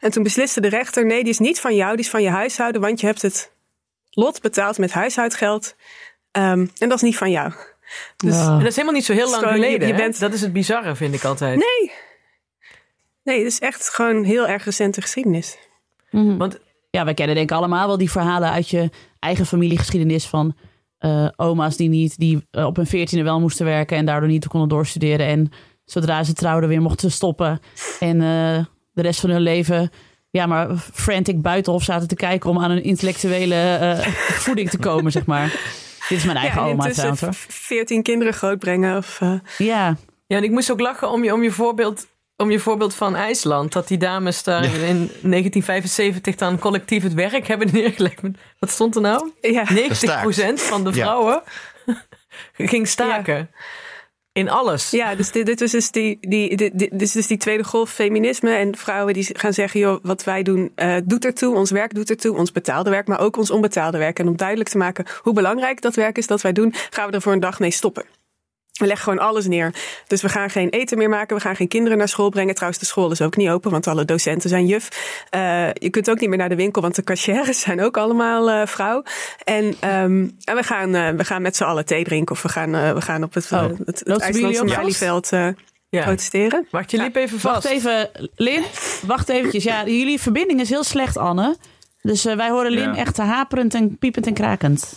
[0.00, 2.28] En toen besliste de rechter, nee, die is niet van jou, die is van je
[2.28, 3.52] huishouden, want je hebt het
[4.10, 5.74] lot betaald met huishoudgeld.
[6.32, 7.52] Um, en dat is niet van jou.
[8.16, 8.46] Dus Ja.
[8.52, 9.88] En dat is helemaal niet zo heel lang je- geleden.
[9.88, 11.58] je bent- Dat is het bizarre, vind ik altijd.
[11.58, 11.92] nee.
[13.22, 15.58] Nee, het is echt gewoon heel erg recente geschiedenis.
[16.10, 16.36] Mhm.
[16.36, 16.58] Want
[16.90, 20.56] Ja, wij kennen denk ik allemaal wel die verhalen uit je eigen familiegeschiedenis van
[21.06, 24.48] eh, oma's die niet, die eh, op hun veertiende wel moesten werken en daardoor niet
[24.48, 25.26] konden doorstuderen.
[25.26, 25.50] En
[25.84, 27.60] zodra ze trouwden weer mochten stoppen.
[28.00, 29.90] En eh, de rest van hun leven,
[30.30, 35.12] ja, maar frantic buitenhof zaten te kijken om aan een intellectuele eh, voeding te komen,
[35.12, 35.46] zeg maar.
[36.08, 38.96] Dit is mijn eigen en oma trouwens veertien kinderen grootbrengen.
[38.96, 39.96] Of, uh, Ja,
[40.26, 43.14] Ja, en ik moest ook lachen om je, om je voorbeeld om je voorbeeld van
[43.16, 44.86] IJsland, dat die dames daar Ja.
[44.86, 48.20] in 1975 dan collectief het werk hebben neergelegd.
[48.58, 49.30] Wat stond er nou?
[49.40, 49.64] Ja.
[49.64, 50.96] 90% van de Ja.
[51.04, 51.42] vrouwen
[52.72, 53.50] ging staken.
[54.32, 54.90] In alles.
[54.90, 57.90] Ja, dus dit, dit was dus die, die, dit, dit is dus die tweede golf
[57.90, 58.50] feminisme.
[58.50, 61.54] En vrouwen die gaan zeggen, joh, wat wij doen eh, doet ertoe.
[61.54, 62.36] Ons werk doet ertoe.
[62.36, 64.18] Ons betaalde werk, maar ook ons onbetaalde werk.
[64.18, 67.14] En om duidelijk te maken hoe belangrijk dat werk is dat wij doen, gaan we
[67.14, 68.04] er voor een dag mee stoppen.
[68.78, 69.74] We leggen gewoon alles neer.
[70.06, 71.36] Dus we gaan geen eten meer maken.
[71.36, 72.54] We gaan geen kinderen naar school brengen.
[72.54, 74.88] Trouwens, de school is ook niet open, want alle docenten zijn juf.
[75.30, 78.50] Eh, je kunt ook niet meer naar de winkel, want de cashiers zijn ook allemaal
[78.50, 79.02] eh, vrouw.
[79.44, 82.34] En, ehm, en we gaan, eh, we gaan met z'n allen thee drinken.
[82.34, 83.62] Of we gaan, eh, we gaan op het, Oh.
[83.84, 85.48] het, het, IJslandse eh,
[85.88, 86.02] Ja.
[86.02, 86.66] protesteren.
[86.70, 87.54] Wacht, je liep even vast.
[87.54, 88.62] Wacht even, Lin.
[89.06, 89.64] Wacht eventjes.
[89.64, 91.56] Ja, jullie verbinding is heel slecht, Anne.
[92.02, 92.96] Dus wij horen Lin Ja.
[92.96, 94.96] echt haperend en piepend en krakend.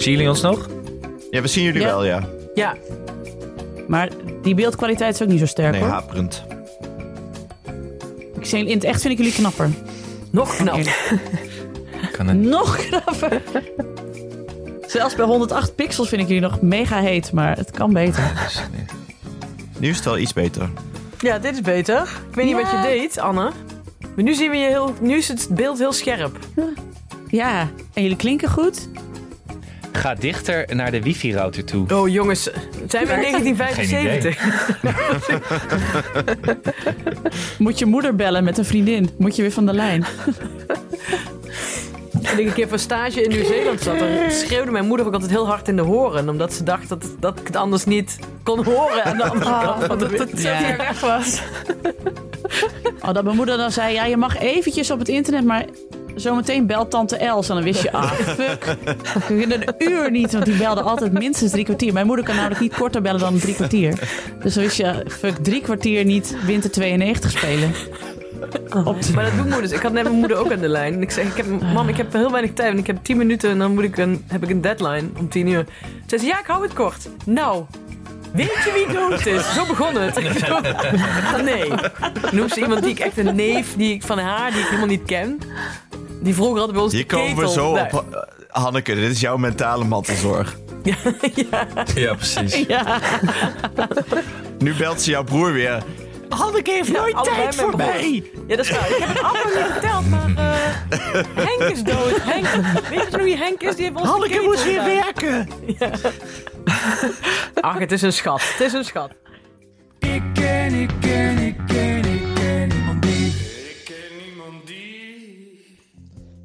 [0.00, 0.68] Zien jullie ons nog?
[1.30, 1.86] Ja, we zien jullie Ja.
[1.86, 2.28] wel, ja.
[2.54, 2.74] Ja,
[3.88, 4.08] Maar
[4.42, 5.90] die beeldkwaliteit is ook niet zo sterk Nee, hoor.
[5.90, 6.42] haperend.
[8.38, 9.70] Ik zeg, in het echt vind ik jullie knapper.
[10.30, 10.80] nog knap.
[12.16, 12.38] Kan het.
[12.38, 13.42] Nog knapper.
[14.86, 18.32] Zelfs bij 108 pixels vind ik jullie nog mega heet, maar het kan beter.
[19.78, 20.68] Nu is het wel iets beter.
[21.18, 22.02] Ja, dit is beter.
[22.28, 22.62] Ik weet niet Ja.
[22.62, 23.50] wat je deed, Anne.
[24.14, 24.94] Maar nu zien we je heel.
[25.00, 26.38] Nu is het beeld heel scherp.
[27.28, 27.60] Ja,
[27.94, 28.88] en jullie klinken goed.
[29.92, 31.94] Ga dichter naar de wifi-router toe.
[31.94, 32.42] Oh jongens,
[32.88, 34.38] zijn we in 1975?
[37.58, 39.10] Moet je moeder bellen met een vriendin.
[39.18, 40.04] Moet je weer van de lijn.
[42.22, 45.30] Toen ik een keer voor stage in Nieuw-Zeeland zat, dan schreeuwde mijn moeder ook altijd
[45.30, 46.28] heel hard in de horen.
[46.28, 49.84] Omdat ze dacht dat, dat ik het anders niet kon horen aan de andere kant
[49.84, 50.58] van de dat het zo Ja.
[50.58, 51.42] ver weg was.
[53.02, 55.64] Oh, dat mijn moeder dan zei, ja, je mag eventjes op het internet, maar
[56.14, 57.48] zometeen belt tante Els.
[57.48, 58.76] En dan wist je, ah, fuck.
[59.28, 61.92] In een uur niet, want die belde altijd minstens drie kwartier.
[61.92, 63.98] Mijn moeder kan namelijk niet korter bellen dan drie kwartier.
[64.42, 67.72] Dus dan wist je, fuck, drie kwartier niet Winter 92 spelen.
[68.50, 68.60] De-
[69.14, 69.72] Maar dat doen moeders.
[69.72, 70.94] Ik had net mijn moeder ook aan de lijn.
[70.94, 72.68] En ik zeg, ik heb, mam, ik heb heel weinig tijd.
[72.68, 75.28] Want ik heb 10 minuten en dan moet ik een, heb ik een deadline om
[75.28, 75.64] 10 uur.
[76.06, 77.08] Ze zei, ja, ik hou het kort.
[77.24, 77.64] Nou,
[78.32, 79.54] weet je wie dood is?
[79.54, 80.20] Zo begon het.
[81.44, 81.70] Nee.
[82.30, 84.86] Noem ze iemand die ik echt een neef die ik, van haar, die ik helemaal
[84.86, 85.38] niet ken.
[86.20, 87.84] Die vroeger hadden bij ons Hier de komen we zo Nee.
[87.92, 88.04] op.
[88.14, 88.20] eh,
[88.62, 90.56] Hanneke, dit is jouw mentale mantelzorg.
[91.94, 92.64] Ja, precies.
[92.66, 92.98] Ja,
[94.58, 95.82] Nu belt ze jouw broer weer.
[96.28, 98.30] Hanneke heeft nooit tijd voor mij.
[98.46, 98.90] Ja, dat is waar.
[98.90, 102.22] Ik heb het allemaal niet verteld, maar eh, Henk is dood.
[102.22, 102.46] Henk,
[102.88, 103.76] weet je nog wie Henk is?
[103.76, 104.94] Die heeft ons Hanneke moest weer gedaan.
[104.94, 105.48] werken.
[107.60, 108.42] Ach, het is een schat.
[108.42, 109.10] Het is een schat.
[109.98, 111.89] Ik ken, ik ken, ik ken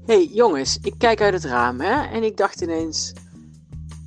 [0.06, 3.14] hey, jongens, ik kijk uit het raam hè, en ik dacht ineens: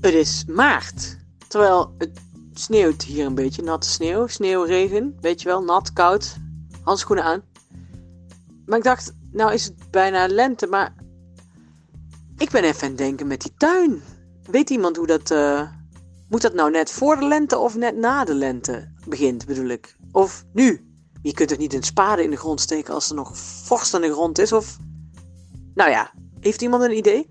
[0.00, 1.16] het is maart.
[1.48, 2.20] Terwijl het
[2.52, 6.36] sneeuwt hier een beetje, natte sneeuw, sneeuwregen, weet je wel, nat, koud,
[6.82, 7.42] handschoenen aan.
[8.66, 10.94] Maar ik dacht, nou is het bijna lente, maar
[12.36, 14.02] ik ben even aan het denken met die tuin.
[14.50, 15.30] Weet iemand hoe dat.
[15.30, 15.68] eh,
[16.28, 19.96] moet dat nou net voor de lente of net na de lente begint, bedoel ik?
[20.12, 20.86] Of nu?
[21.22, 24.00] Je kunt toch niet een spade in de grond steken als er nog vorst aan
[24.00, 24.52] de grond is?
[24.52, 24.78] Of
[25.78, 26.10] nou ja,
[26.40, 27.26] heeft iemand een idee?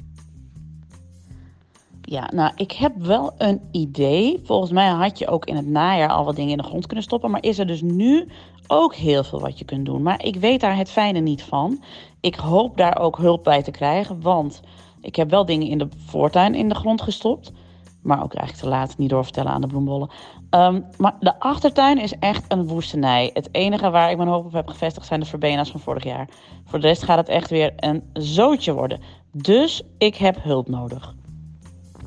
[2.01, 4.39] Ja, nou, ik heb wel een idee.
[4.43, 7.03] Volgens mij had je ook in het najaar al wat dingen in de grond kunnen
[7.03, 7.31] stoppen.
[7.31, 8.27] Maar is er dus nu
[8.67, 10.01] ook heel veel wat je kunt doen.
[10.01, 11.83] Maar ik weet daar het fijne niet van.
[12.19, 14.21] Ik hoop daar ook hulp bij te krijgen.
[14.21, 14.61] Want
[15.01, 17.51] ik heb wel dingen in de voortuin in de grond gestopt.
[18.07, 20.09] Maar ook eigenlijk te laat, niet doorvertellen aan de bloembollen.
[20.49, 23.29] Ehm, maar de achtertuin is echt een woestenij.
[23.33, 26.29] Het enige waar ik mijn hoop op heb gevestigd zijn de verbena's van vorig jaar.
[26.65, 28.99] Voor de rest gaat het echt weer een zootje worden.
[29.31, 31.13] Dus ik heb hulp nodig.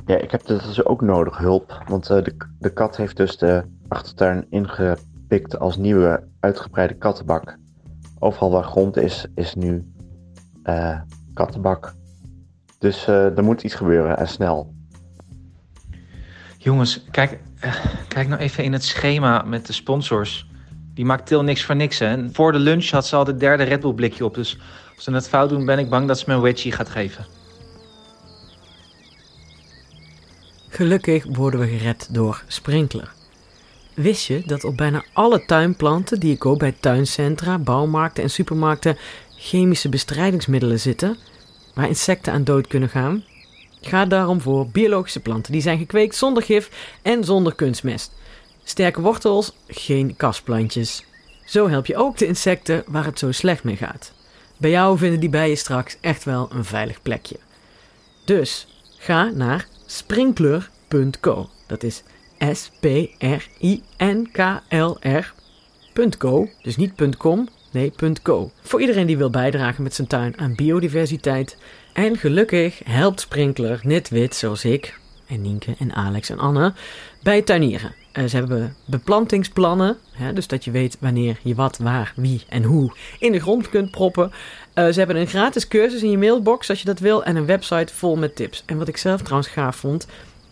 [0.07, 1.83] Ja, ik heb dus ook nodig hulp.
[1.87, 7.59] Want eh, de, de kat heeft dus de achtertuin ingepikt als nieuwe uitgebreide kattenbak.
[8.19, 9.93] Overal waar grond is, is nu
[10.63, 11.01] eh,
[11.35, 11.95] kattenbak.
[12.79, 14.79] Dus eh, er moet iets gebeuren en snel.
[16.63, 17.75] Jongens, kijk, eh,
[18.09, 20.47] kijk nou even in het schema met de sponsors.
[20.95, 21.99] Die maakt Til niks voor niks.
[21.99, 22.07] Hè?
[22.07, 24.35] En voor de lunch had ze al het derde Red Bull blikje op.
[24.35, 24.59] Dus
[24.95, 27.27] als ze het fout doen, ben ik bang dat ze me een wedgie gaat geven.
[30.69, 33.13] Gelukkig worden we gered door Sprinkler.
[33.95, 38.97] Wist je dat op bijna alle tuinplanten die je koopt bij tuincentra, bouwmarkten en supermarkten
[39.37, 41.17] chemische bestrijdingsmiddelen zitten
[41.75, 43.25] waar insecten aan dood kunnen gaan?
[43.81, 46.71] Ga daarom voor biologische planten die zijn gekweekt zonder gif
[47.03, 48.13] en zonder kunstmest.
[48.65, 51.05] Sterke wortels, geen kastplantjes.
[51.45, 54.13] Zo help je ook de insecten waar het zo slecht mee gaat.
[54.57, 57.37] Bij jou vinden die bijen straks echt wel een veilig plekje.
[58.25, 58.67] Dus
[58.99, 61.49] ga naar sprinkler.co.
[61.67, 62.03] Dat is
[62.53, 63.29] S-P-R-I-N-K-L-R.co.
[66.63, 68.51] Dus niet .com, nee .co.
[68.61, 71.57] Voor iedereen die wil bijdragen met zijn tuin aan biodiversiteit.
[71.93, 76.73] En gelukkig helpt Sprinkler net wit zoals ik en Nienke en Alex en Anne
[77.23, 77.95] bij tuinieren.
[78.13, 82.63] Eh, ze hebben beplantingsplannen, hè, dus dat je weet wanneer je wat, waar, wie en
[82.63, 84.33] hoe in de grond kunt proppen.
[84.75, 87.47] Eh, ze hebben een gratis cursus in je mailbox als je dat wil en een
[87.47, 88.63] website vol met tips.
[88.67, 90.07] En wat ik zelf trouwens gaaf vond,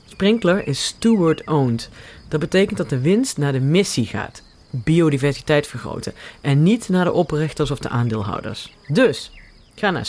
[0.07, 1.91] Sprinkler is steward-owned.
[2.29, 4.43] Dat betekent dat de winst naar de missie gaat.
[4.71, 6.15] Biodiversiteit vergroten.
[6.41, 8.73] En niet naar de oprichters of de aandeelhouders.
[8.87, 9.33] Dus,
[9.75, 10.07] ga naar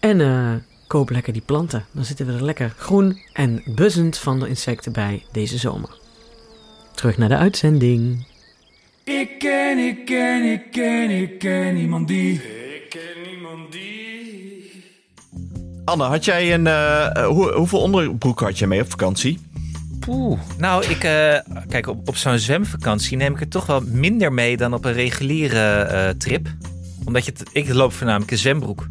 [0.00, 0.52] en eh,
[0.86, 1.84] koop lekker die planten.
[1.92, 5.98] Dan zitten we er lekker groen en buzzend van de insecten bij deze zomer.
[6.94, 8.26] Terug naar de uitzending.
[9.04, 12.32] Ik ken, ik ken, ik ken, ik ken iemand die.
[12.34, 14.84] Ik ken iemand die.
[15.84, 16.66] Anne, had jij een.
[16.66, 19.38] eh, hoe, hoeveel onderbroek had je mee op vakantie?
[20.08, 20.40] Oeh.
[20.58, 24.56] Nou, ik, eh, kijk, op, op zo'n zwemvakantie neem ik er toch wel minder mee
[24.56, 26.48] dan op een reguliere eh, trip.
[27.06, 28.88] Omdat je, het- ik loop voornamelijk een zwembroek.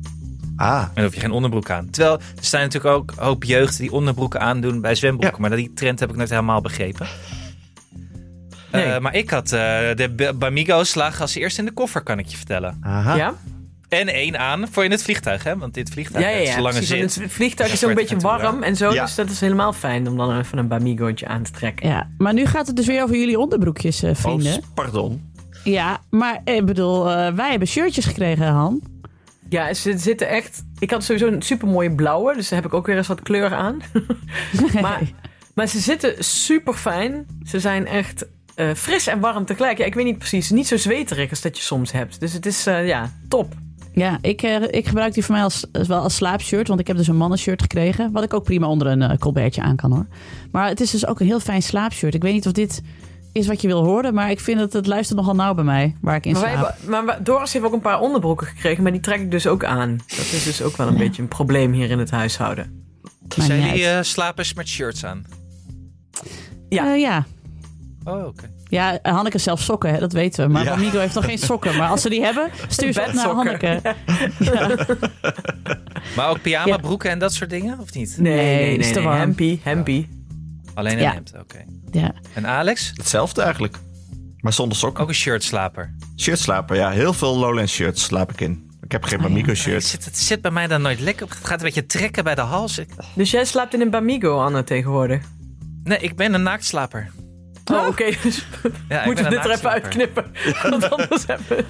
[0.56, 1.90] Ah, En dan hoef je geen onderbroek aan.
[1.90, 5.42] Terwijl er staan natuurlijk ook een hoop jeugd die onderbroeken aandoen bij zwembroeken.
[5.42, 7.08] Maar die trend heb ik nooit helemaal begrepen.
[8.72, 8.84] Nee.
[8.84, 9.60] Eh, maar ik had eh,
[9.96, 12.78] de Bamigo's lagen als eerste in de koffer, kan ik je vertellen.
[12.82, 13.16] aha.
[13.16, 13.34] Ja?
[13.90, 15.58] En één aan voor in het vliegtuig, hè?
[15.58, 16.62] Want dit vliegtuig Ja, ja, ja.
[16.62, 17.16] lange zit.
[17.16, 18.94] het vliegtuig is ook een beetje warm en zo.
[18.94, 19.04] Ja.
[19.06, 21.90] Dus dat is helemaal fijn om dan even een Bamigootje aan te trekken.
[21.90, 24.54] Ja, maar nu gaat het dus weer over jullie onderbroekjes, eh, vrienden.
[24.54, 25.34] Oh, pardon.
[25.66, 28.82] Ja, maar ik bedoel, eh, wij hebben shirtjes gekregen, Han.
[29.50, 30.64] Ja, ze zitten echt.
[30.80, 33.22] Ik had sowieso een super mooie blauwe, dus daar heb ik ook weer eens wat
[33.22, 33.82] kleur aan.
[34.82, 35.02] maar,
[35.54, 37.26] maar ze zitten super fijn.
[37.44, 38.26] Ze zijn echt
[38.56, 39.78] eh, fris en warm tegelijk.
[39.78, 40.50] Ja, ik weet niet precies.
[40.50, 42.20] Niet zo zweterig als dat je soms hebt.
[42.20, 43.54] Dus het is eh, ja, top.
[43.94, 46.68] Ja, ik, ik gebruik die voor mij als, als wel als slaapshirt.
[46.68, 48.12] Want ik heb dus een mannenshirt gekregen.
[48.12, 50.08] Wat ik ook prima onder een colbertje aan kan hoor.
[50.52, 52.14] Maar het is dus ook een heel fijn slaapshirt.
[52.14, 52.82] Ik weet niet of dit
[53.36, 54.14] is wat je wil horen.
[54.14, 55.96] Maar ik vind dat het luistert nogal nauw bij mij.
[56.02, 56.66] Waar ik in Maar, wij slaap.
[56.68, 59.48] hebben, maar wij- Doris heeft ook een paar onderbroeken gekregen, maar die trek ik dus
[59.48, 59.98] ook aan.
[60.08, 62.84] Dat is dus ook wel een beetje een probleem hier in het huishouden.
[63.22, 63.98] Maakt Zijn jullie uit.
[64.06, 65.26] eh, slapers met shirts aan?
[66.70, 66.94] ja.
[66.94, 67.26] Eh, ja.
[68.04, 68.50] Oh, oké.
[68.70, 70.52] Ja, Hanneke zelf sokken, hè, dat weten we.
[70.54, 70.72] Maar Ja.
[70.72, 71.78] Amigo heeft nog geen sokken.
[71.78, 73.26] Maar als ze die hebben, stuur ze op naar.
[73.28, 73.80] Hanneke.
[74.40, 74.76] Ja.
[76.16, 78.16] Maar ook pyjama broeken en dat soort dingen, of niet?
[78.20, 78.94] Nee, Nee, nee, nee.
[78.94, 79.04] nee.
[79.04, 79.18] warm.
[79.20, 80.10] Hempie, hempie.
[80.76, 81.14] Alleen een Ja.
[81.14, 81.66] hemd, oké.
[81.92, 82.14] ja.
[82.34, 82.92] En Alex?
[82.96, 83.78] Hetzelfde eigenlijk.
[84.40, 85.04] Maar zonder sokken.
[85.04, 85.96] Ook een shirtslaper.
[86.18, 86.90] Shirt slapen, ja.
[86.92, 88.70] Heel veel Lowland shirts slaap ik in.
[88.82, 89.28] Ik heb geen Oh, ja.
[89.30, 89.84] Bamigo Het shirt.
[89.84, 91.30] zit, het zit bij mij dan nooit lekker op.
[91.32, 92.82] Het gaat een beetje trekken bij de hals.
[93.16, 95.24] Dus jij slaapt in een Bamigo, Anne, tegenwoordig?
[95.84, 97.12] nee, ik ben een naaktslaper.
[97.74, 98.12] Oh, oké.
[98.24, 98.46] Dus
[98.90, 100.26] Ja, moeten we dit er even uitknippen.
[100.70, 101.66] Want anders hebben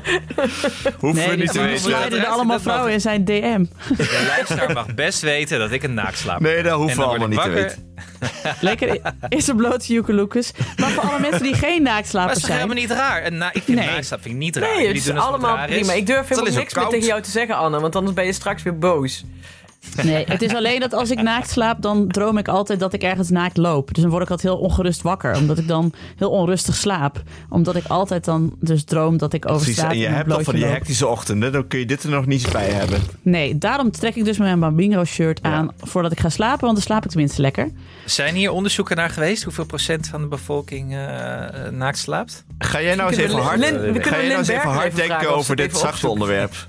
[0.99, 1.79] Hoeven we Nee, niet te weten.
[1.79, 3.65] sliden er allemaal vrouwen in zijn DM.
[3.97, 6.53] De luisteraar mag best weten dat ik een naaktslaper ben.
[6.53, 7.93] Nee, dat hoeven En we allemaal niet te weten.
[8.61, 10.51] Lekker is een blote joekeloekes.
[10.77, 12.59] Maar voor alle mensen die geen Maar naaktslapers dat is zijn.
[12.61, 13.31] helemaal niet raar?
[13.31, 13.87] Na, ik vind Nee.
[13.89, 14.75] naakslaap vind ik niet raar.
[14.75, 15.91] Nee, het is allemaal prima.
[15.93, 15.97] Is.
[15.99, 17.79] Ik durf helemaal niks meer tegen jou te zeggen, Anne.
[17.79, 19.25] Want anders ben je straks weer boos.
[20.03, 23.03] Nee, het is alleen dat als ik naakt slaap, dan droom ik altijd dat ik
[23.03, 23.93] ergens naakt loop.
[23.93, 25.35] Dus dan word ik altijd heel ongerust wakker.
[25.37, 27.21] Omdat ik dan heel onrustig slaap.
[27.49, 30.53] Omdat ik altijd dan dus droom dat ik over Precies, en je hebt al van
[30.53, 30.71] die loop.
[30.73, 32.99] hectische ochtenden, dan kun je dit er nog niet bij hebben.
[33.21, 36.61] Nee, daarom trek ik dus mijn Bambingo shirt aan voordat ik ga slapen.
[36.61, 37.71] Want dan slaap ik tenminste lekker.
[38.05, 39.43] Zijn hier onderzoeken naar geweest?
[39.43, 40.97] Hoeveel procent van de bevolking eh,
[41.71, 42.43] naakt slaapt?
[42.57, 45.55] Ga jij nou eens even Lin- we ga jij nou eens even hard denken over
[45.55, 46.67] dit zachte onderwerp?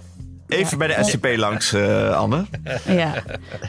[0.49, 2.45] Even bij de SCP langs, eh, Anne.
[2.89, 3.13] Ja.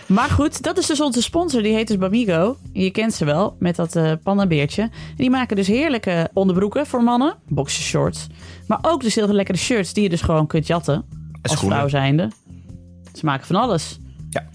[0.05, 1.61] Maar goed, dat is dus onze sponsor.
[1.61, 2.57] Die heet dus Bamigo.
[2.73, 4.81] Je kent ze wel, met dat eh pandabeertje.
[4.81, 7.35] En die maken dus heerlijke onderbroeken voor mannen.
[7.47, 8.27] Boxershorts.
[8.67, 11.05] Maar ook dus heel lekkere shirts die je dus gewoon kunt jatten.
[11.41, 11.77] Als schoenen.
[11.77, 12.31] vrouw zijnde.
[13.13, 13.99] Ze maken van alles.
[14.29, 14.45] Ja.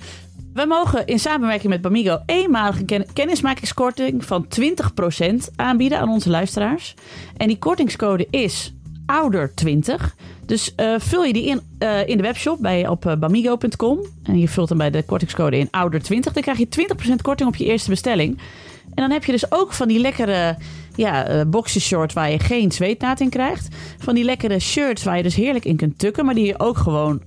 [0.55, 6.95] We mogen in samenwerking met Bamigo eenmalige ken- kennismakingskorting van 20% aanbieden aan onze luisteraars.
[7.37, 8.75] En die kortingscode is
[9.12, 10.05] ouder20.
[10.47, 13.99] Dus eh, vul je die in, eh, in de webshop bij, op eh, bamigo.com.
[14.23, 16.33] En je vult hem bij de kortingscode in ouder20.
[16.33, 18.38] Dan krijg je 20% korting op je eerste bestelling.
[18.85, 20.57] En dan heb je dus ook van die lekkere
[20.97, 23.69] ja, eh boxershort waar je geen zweetnaad in krijgt.
[23.99, 26.25] Van die lekkere shirts waar je dus heerlijk in kunt tukken.
[26.25, 27.23] Maar die je ook gewoon,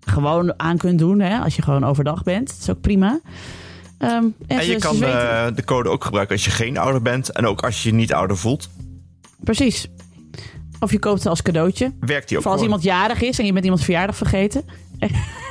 [0.00, 2.46] gewoon aan kunt doen hè, als je gewoon overdag bent.
[2.48, 3.20] Dat is ook prima.
[3.98, 4.98] Ehm, En je ze- kan
[5.54, 7.28] de code ook gebruiken als je geen ouder bent.
[7.30, 8.68] En ook als je je niet ouder voelt.
[9.40, 9.88] Precies.
[10.80, 11.92] Of je koopt ze als cadeautje.
[12.00, 14.64] Werkt die ook Voor als iemand jarig is en je bent iemands verjaardag vergeten.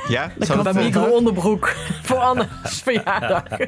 [0.08, 0.32] Ja?
[0.38, 1.68] dat, bij Bamigo onderbroek
[2.02, 2.48] voor Anne's
[2.82, 3.42] verjaardag.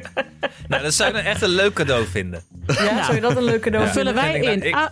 [0.67, 2.43] Nou, dat zou ik dan echt een leuk cadeau vinden.
[2.67, 4.41] Ja, zou je dat een leuke cadeau Dan vullen vinden?
[4.41, 4.89] wij ik in nou-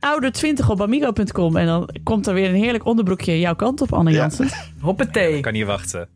[0.00, 1.56] ou- ouder20 op amigo.com.
[1.56, 4.16] En dan komt er weer een heerlijk onderbroekje jouw kant op, Anne Ja.
[4.16, 4.48] Jansen.
[4.80, 5.40] Hoppatee.
[5.40, 6.08] Kan niet wachten.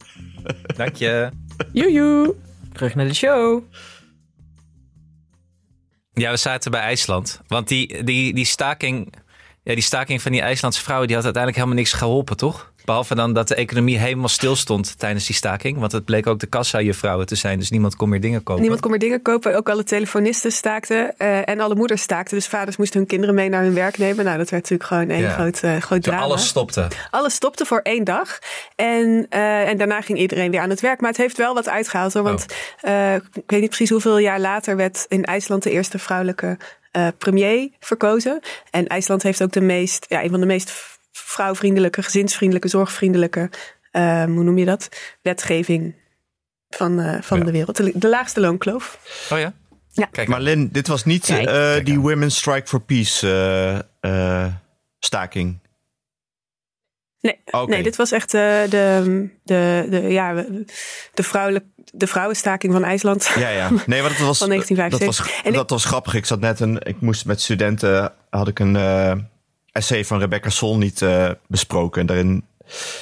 [0.76, 1.28] Dank je.
[1.72, 2.34] Joejoe.
[2.72, 3.62] Terug naar de show.
[6.12, 7.40] Ja, we zaten bij IJsland.
[7.46, 9.12] Want die, die, die, staking,
[9.62, 11.06] ja, die staking van die IJslandse vrouwen...
[11.06, 12.72] die had uiteindelijk helemaal niks geholpen, toch?
[12.84, 15.78] Behalve dan dat de economie helemaal stil stond tijdens die staking.
[15.78, 17.58] Want het bleek ook de kassa-juffrouwen te zijn.
[17.58, 18.60] Dus niemand kon meer dingen kopen.
[18.60, 19.56] Niemand kon meer dingen kopen.
[19.56, 21.18] Ook alle telefonisten staakten.
[21.18, 22.36] eh, en alle moeders staakten.
[22.36, 24.24] Dus vaders moesten hun kinderen mee naar hun werk nemen.
[24.24, 25.30] Nou, dat werd natuurlijk gewoon een Ja.
[25.32, 26.22] groot, eh, groot Zo drama.
[26.26, 26.88] alles stopte.
[27.10, 28.38] Alles stopte voor één dag.
[28.76, 31.00] En, eh, en daarna ging iedereen weer aan het werk.
[31.00, 32.12] Maar het heeft wel wat uitgehaald.
[32.12, 32.46] Hoor, want
[32.80, 36.58] eh, ik weet niet precies hoeveel jaar later werd in IJsland de eerste vrouwelijke
[36.90, 38.40] eh, premier verkozen.
[38.70, 43.50] En IJsland heeft ook de meest, ja, een van de meest vrouwvriendelijke, gezinsvriendelijke, zorgvriendelijke,
[43.90, 44.88] eh, hoe noem je dat?
[45.22, 45.94] Wetgeving
[46.68, 47.44] van, eh, van Ja.
[47.44, 47.76] de wereld.
[47.76, 48.98] De, de laagste loonkloof.
[49.32, 49.52] Oh ja?
[49.92, 50.06] Ja.
[50.12, 51.46] Kijk, Maar Lin, dit was niet Kijk.
[51.46, 52.00] eh, Kijk die aan.
[52.00, 53.26] Women Strike for Peace
[54.00, 54.52] eh, eh,
[54.98, 55.58] staking.
[57.20, 60.34] Nee, nee, dit was echt eh, de, de, de, ja,
[61.14, 63.32] de, vrouwelijk, de vrouwenstaking van IJsland.
[63.36, 63.70] Ja, ja.
[63.86, 64.98] Nee, want het was, Van 1975.
[64.98, 66.14] dat was, En ik- dat was grappig.
[66.14, 69.12] Ik zat net een, ik moest met studenten, had ik een eh,
[69.72, 72.00] essay van Rebecca Sol niet eh, besproken.
[72.00, 72.44] En daarin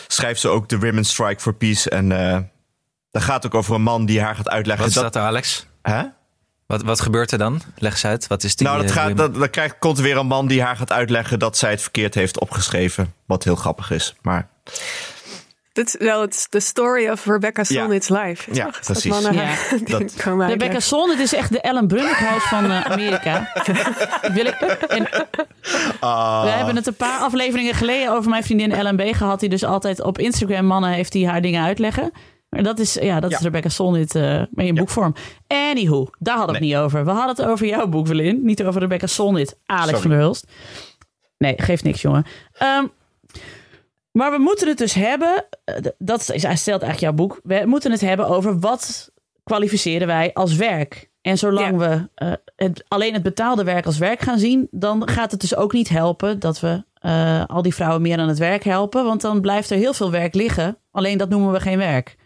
[0.06, 1.90] schrijft ze ook de Women Strike for Peace.
[1.90, 2.38] En eh
[3.10, 4.84] daar gaat ook over een man die haar gaat uitleggen.
[4.86, 5.66] wat is dat, Alex?
[5.82, 6.02] Hè?
[6.68, 7.60] Wat, wat gebeurt er dan?
[7.78, 8.26] Leg eens uit.
[8.26, 8.66] Wat is die...
[8.66, 10.92] nou, dat eh, gaat, dat, dan krijgt, komt er weer een man die haar gaat
[10.92, 13.14] uitleggen dat zij het verkeerd heeft opgeschreven.
[13.26, 14.14] Wat heel grappig is.
[14.22, 14.48] Maar
[15.72, 17.82] Dit is wel het de story of Rebecca Ja.
[17.82, 18.54] Solnit's life.
[18.54, 18.74] Ja, Toch?
[18.74, 19.10] Dat precies.
[19.10, 19.54] mannen Ja.
[19.98, 20.14] Dat-
[20.48, 20.76] Rebecca
[21.18, 23.52] is echt de Ellen Brunnickhuis van eh, Amerika.
[24.34, 24.54] Wil ik,
[24.88, 25.08] en
[26.00, 26.42] Ah.
[26.42, 29.02] we hebben het een paar afleveringen geleden over mijn vriendin Ellen B.
[29.16, 29.40] gehad.
[29.40, 32.12] Die dus altijd op Instagram mannen heeft die haar dingen uitleggen.
[32.48, 33.38] Maar dat is, ja, dat is.
[33.38, 35.14] Rebecca Solnit eh maar in boekvorm.
[35.46, 37.04] Anywho, daar hadden we het niet over.
[37.04, 38.44] We hadden het over jouw boek, Velin.
[38.44, 39.58] Niet over Rebecca Solnit.
[39.66, 40.00] Alex Sorry.
[40.00, 40.46] van der Hulst.
[41.38, 42.24] Nee, geeft niks, jongen.
[42.52, 42.84] Ehm,
[44.12, 45.44] maar we moeten het dus hebben.
[45.64, 47.40] eh, Dat is, hij stelt eigenlijk jouw boek.
[47.42, 49.10] We moeten het hebben over wat
[49.44, 51.10] kwalificeren wij als werk.
[51.20, 55.30] En zolang we eh, het, alleen het betaalde werk als werk gaan zien, dan gaat
[55.30, 58.64] het dus ook niet helpen dat we eh, al die vrouwen meer aan het werk
[58.64, 59.04] helpen.
[59.04, 60.78] Want dan blijft er heel veel werk liggen.
[60.90, 62.16] Alleen dat noemen we geen werk.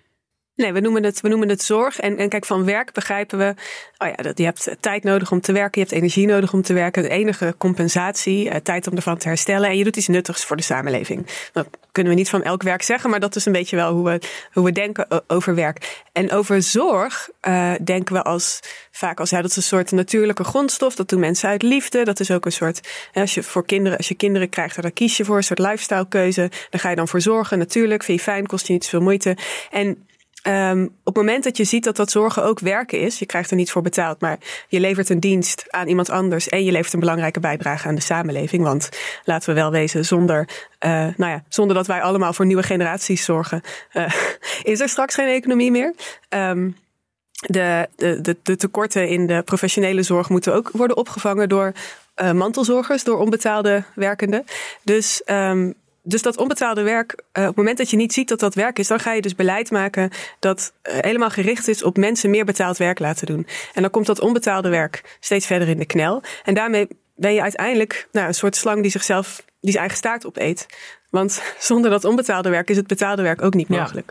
[0.55, 2.01] Nee, we noemen het, we noemen het zorg.
[2.01, 3.55] En, en kijk, van werk begrijpen we.
[3.99, 5.81] Oh ja, dat, je hebt tijd nodig om te werken.
[5.81, 7.03] Je hebt energie nodig om te werken.
[7.03, 9.69] De enige compensatie, eh, tijd om ervan te herstellen.
[9.69, 11.27] En je doet iets nuttigs voor de samenleving.
[11.53, 14.05] Dat kunnen we niet van elk werk zeggen, maar dat is een beetje wel hoe
[14.05, 14.21] we,
[14.53, 16.03] hoe we denken over werk.
[16.13, 18.61] En over zorg eh, denken we als,
[18.91, 20.95] vaak als ja, dat is een soort natuurlijke grondstof.
[20.95, 22.05] Dat doen mensen uit liefde.
[22.05, 25.17] Dat is ook een soort, als je voor kinderen, als je kinderen krijgt, daar kies
[25.17, 26.51] je voor een soort lifestyle keuze.
[26.71, 27.59] Daar ga je dan voor zorgen.
[27.59, 29.37] Natuurlijk, vind je fijn, kost je niet zoveel moeite.
[29.71, 30.07] En
[30.43, 33.51] Ehm, op het moment dat je ziet dat dat zorgen ook werken is, je krijgt
[33.51, 36.93] er niets voor betaald, maar je levert een dienst aan iemand anders en je levert
[36.93, 38.63] een belangrijke bijdrage aan de samenleving.
[38.63, 38.89] Want
[39.25, 43.25] laten we wel wezen, zonder, eh, nou ja, zonder dat wij allemaal voor nieuwe generaties
[43.25, 44.13] zorgen, eh,
[44.73, 45.95] is er straks geen economie meer.
[46.29, 46.71] Ehm,
[47.47, 51.73] de, de, de, de tekorten in de professionele zorg moeten ook worden opgevangen door
[52.15, 54.45] eh, mantelzorgers, door onbetaalde werkenden.
[54.83, 55.71] Dus, ehm,
[56.03, 58.79] dus dat onbetaalde werk, eh, op het moment dat je niet ziet dat dat werk
[58.79, 62.45] is, dan ga je dus beleid maken dat eh, helemaal gericht is op mensen meer
[62.45, 63.47] betaald werk laten doen.
[63.75, 66.23] En dan komt dat onbetaalde werk steeds verder in de knel.
[66.45, 70.27] En daarmee ben je uiteindelijk nou, een soort slang die zichzelf, die zijn eigen staart
[70.27, 70.67] opeet.
[71.11, 74.03] Want zonder dat onbetaalde werk is het betaalde werk ook niet Ja.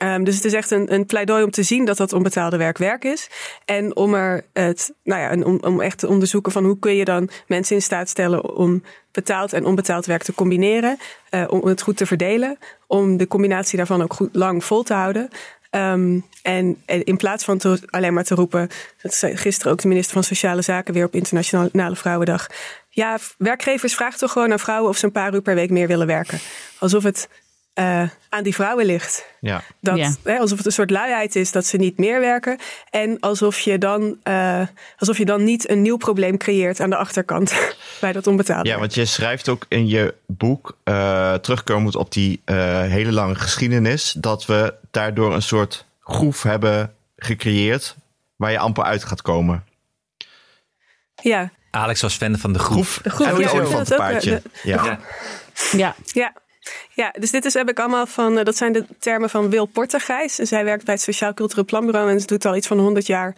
[0.00, 2.78] Ehm, dus het is echt een, een pleidooi om te zien dat dat onbetaalde werk
[2.78, 3.30] werk is.
[3.64, 7.04] En om er het, nou ja, om, om echt te onderzoeken van hoe kun je
[7.04, 8.82] dan mensen in staat stellen om
[9.12, 10.98] betaald en onbetaald werk te combineren.
[11.30, 12.58] eh, om het goed te verdelen.
[12.86, 15.28] Om de combinatie daarvan ook goed lang vol te houden.
[15.70, 18.68] Ehm, en, en in plaats van te, alleen maar te roepen,
[19.02, 22.46] dat zei gisteren ook de minister van Sociale Zaken weer op Internationale Vrouwendag.
[22.88, 25.86] Ja, werkgevers vragen toch gewoon aan vrouwen of ze een paar uur per week meer
[25.86, 26.38] willen werken.
[26.78, 27.28] Alsof het
[27.80, 29.24] eh, aan die vrouwen ligt.
[29.40, 29.62] Ja.
[29.80, 30.14] Dat, Ja.
[30.24, 32.58] hè, alsof het een soort luiheid is dat ze niet meer werken.
[32.90, 34.62] En alsof je dan, eh,
[34.98, 37.54] alsof je dan niet een nieuw probleem creëert aan de achterkant
[38.00, 38.68] bij dat onbetaalde.
[38.68, 43.34] Ja, want je schrijft ook in je boek, eh terugkomend op die eh, hele lange
[43.34, 47.96] geschiedenis, dat we daardoor een soort groef hebben gecreëerd
[48.36, 49.64] waar je amper uit gaat komen.
[51.22, 53.00] ja, Alex was fan van de groef.
[53.02, 54.84] de ja, de- Ja.
[54.84, 54.98] Ja.
[55.72, 56.32] Ja, Ja.
[56.94, 59.66] Ja, dus dit is, heb ik allemaal van, eh, dat zijn de termen van Wil
[59.66, 60.34] Portegijs.
[60.34, 63.34] Zij werkt bij het Sociaal Cultureel Planbureau en ze doet al iets van 100 jaar,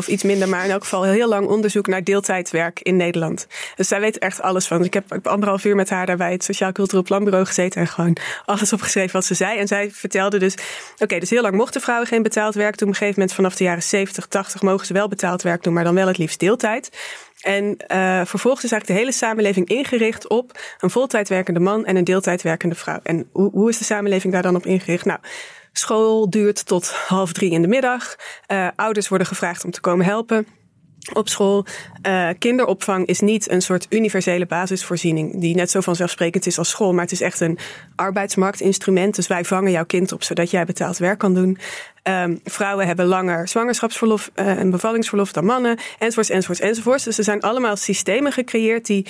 [0.00, 3.46] of iets minder, maar in elk geval heel lang onderzoek naar deeltijdwerk in Nederland.
[3.76, 4.84] Dus zij weet echt alles van.
[4.84, 7.80] Ik heb, ik heb anderhalf uur met haar daar bij het Sociaal Cultureel Planbureau gezeten
[7.80, 9.58] en gewoon alles opgeschreven wat ze zei.
[9.58, 10.54] En zij vertelde dus,
[10.98, 12.88] oké, dus heel lang mochten vrouwen geen betaald werk doen.
[12.88, 15.72] Op een gegeven moment vanaf de jaren 70, 80 mogen ze wel betaald werk doen,
[15.72, 16.90] maar dan wel het liefst deeltijd.
[17.40, 22.04] En eh, vervolgens is eigenlijk de hele samenleving ingericht op een voltijdwerkende man en een
[22.04, 23.00] deeltijdwerkende vrouw.
[23.02, 25.04] En hoe, hoe is de samenleving daar dan op ingericht?
[25.04, 25.18] Nou,
[25.72, 28.16] school duurt tot half drie in de middag.
[28.46, 30.46] Eh, ouders worden gevraagd om te komen helpen.
[31.12, 31.66] op school.
[32.02, 36.92] Eh, kinderopvang is niet een soort universele basisvoorziening die net zo vanzelfsprekend is als school,
[36.92, 37.58] maar het is echt een
[37.96, 39.14] arbeidsmarktinstrument.
[39.14, 41.58] Dus wij vangen jouw kind op zodat jij betaald werk kan doen.
[42.02, 47.04] Ehm, vrouwen hebben langer zwangerschapsverlof eh, en bevallingsverlof dan mannen, enzovoorts, enzovoorts, enzovoorts.
[47.04, 49.06] Dus er zijn allemaal systemen gecreëerd die,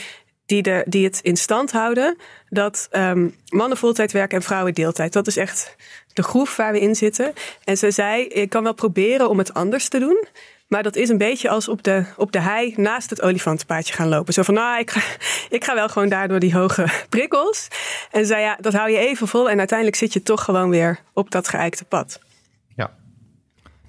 [0.46, 2.16] die, de, die het in stand houden
[2.48, 5.12] dat ehm, mannen voltijd werken en vrouwen deeltijd.
[5.12, 5.76] Dat is echt
[6.20, 7.32] de groef waar we in zitten.
[7.64, 10.24] En ze zei, ik kan wel proberen om het anders te doen.
[10.68, 14.08] Maar dat is een beetje als op de, op de hei naast het olifantenpaadje gaan
[14.08, 14.32] lopen.
[14.32, 15.00] Zo van, nou, ik ga,
[15.56, 17.68] ik ga wel gewoon daar door die hoge prikkels.
[18.10, 19.50] En zei, ja, dat hou je even vol.
[19.50, 22.18] En uiteindelijk zit je toch gewoon weer op dat geëikte pad.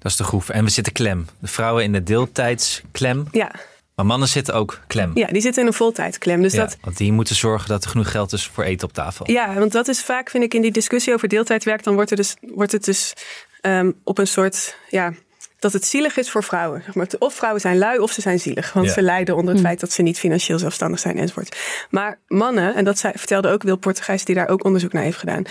[0.02, 0.48] Dat is de groef.
[0.48, 1.26] En we zitten klem.
[1.38, 3.26] De vrouwen in de deeltijdsklem.
[3.30, 3.52] Ja,
[3.94, 5.10] Maar mannen zitten ook klem.
[5.14, 6.42] ja die zitten in een voltijdklem.
[6.42, 8.94] Dus Ja, dat, want die moeten zorgen dat er genoeg geld is voor eten op
[8.94, 9.30] tafel.
[9.30, 12.16] Ja, want dat is vaak, vind ik, in die discussie over deeltijdwerk, dan wordt, er
[12.16, 13.12] dus, wordt het dus
[13.60, 15.12] ehm, op een soort, ja,
[15.58, 16.82] dat het zielig is voor vrouwen.
[16.84, 18.72] Zeg maar, of vrouwen zijn lui of ze zijn zielig.
[18.72, 18.92] Want Ja.
[18.92, 21.56] ze lijden onder het feit dat ze niet financieel zelfstandig zijn enzovoort.
[21.90, 25.18] Maar mannen, en dat zei, vertelde ook Wil Portugijs, die daar ook onderzoek naar heeft
[25.18, 25.42] gedaan.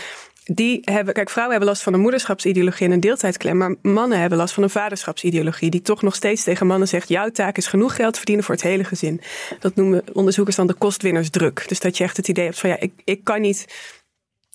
[0.44, 3.58] Die hebben, kijk, vrouwen hebben last van een moederschapsideologie en een deeltijdklem.
[3.58, 5.70] Maar mannen hebben last van een vaderschapsideologie.
[5.70, 8.64] Die toch nog steeds tegen mannen zegt: jouw taak is genoeg geld verdienen voor het
[8.64, 9.22] hele gezin.
[9.60, 11.68] Dat noemen onderzoekers dan de kostwinnersdruk.
[11.68, 13.66] Dus dat je echt het idee hebt van ja, ik, ik kan niet.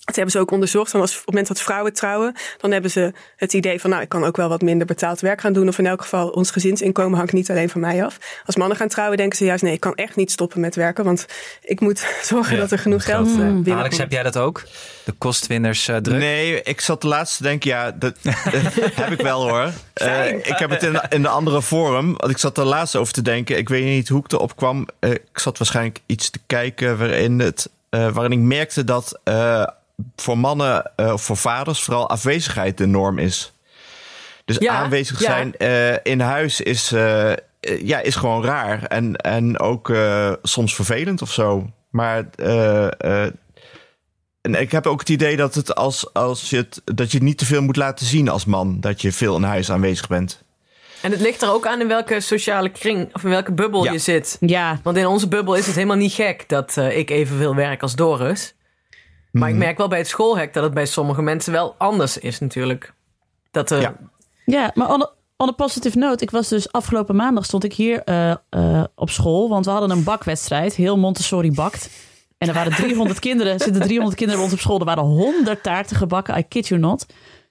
[0.07, 0.91] Dat hebben ze ook onderzocht.
[0.91, 4.01] Dan als, op het moment dat vrouwen trouwen, dan hebben ze het idee van, nou,
[4.01, 5.67] ik kan ook wel wat minder betaald werk gaan doen.
[5.67, 8.17] Of in elk geval, ons gezinsinkomen hangt niet alleen van mij af.
[8.45, 11.03] Als mannen gaan trouwen, denken ze juist, nee, ik kan echt niet stoppen met werken.
[11.03, 11.25] Want
[11.61, 13.39] ik moet zorgen Ja, dat er genoeg geld geld.
[13.39, 13.77] uh, binnenkomt.
[13.77, 14.63] Alex, heb jij dat ook?
[15.05, 16.19] De kostwinners eh, druk?
[16.19, 18.15] Nee, ik zat de laatste te denken, ja, dat
[19.01, 19.71] heb ik wel hoor.
[19.93, 23.13] Eh, ik heb het in, in de andere forum, want ik zat er laatst over
[23.13, 23.57] te denken.
[23.57, 24.87] Ik weet niet hoe ik erop kwam.
[24.99, 29.67] Ik zat waarschijnlijk iets te kijken waarin, het, eh, waarin ik merkte dat eh,
[30.15, 33.51] voor mannen eh, of voor vaders vooral afwezigheid de norm is.
[34.45, 35.25] Dus Ja, aanwezig ja.
[35.25, 38.83] zijn eh, in huis is, eh, ja, is gewoon raar.
[38.83, 41.69] En, en ook eh, soms vervelend of zo.
[41.89, 43.31] Maar eh, eh,
[44.41, 47.25] en ik heb ook het idee dat, het als, als je het, dat je het
[47.27, 48.79] niet te veel moet laten zien als man.
[48.79, 50.43] Dat je veel in huis aanwezig bent.
[51.01, 53.91] En het ligt er ook aan in welke sociale kring of in welke bubbel Ja.
[53.91, 54.37] je zit.
[54.39, 57.81] Ja, Want in onze bubbel is het helemaal niet gek dat eh, ik evenveel werk
[57.81, 58.53] als Doris.
[59.31, 62.39] Maar ik merk wel bij het schoolhek dat het bij sommige mensen wel anders is
[62.39, 62.93] natuurlijk.
[63.51, 63.95] Dat er, Ja.
[64.45, 66.23] Ja, maar on a, on a positive note.
[66.23, 69.49] Ik was dus afgelopen maandag stond ik hier eh, eh, op school.
[69.49, 70.75] Want we hadden een bakwedstrijd.
[70.75, 71.89] Heel Montessori bakt.
[72.37, 73.53] En er waren 300 kinderen.
[73.53, 74.79] Er zitten 300 kinderen bij ons op school.
[74.79, 76.37] Er waren 100 taarten gebakken.
[76.37, 77.05] I kid you not.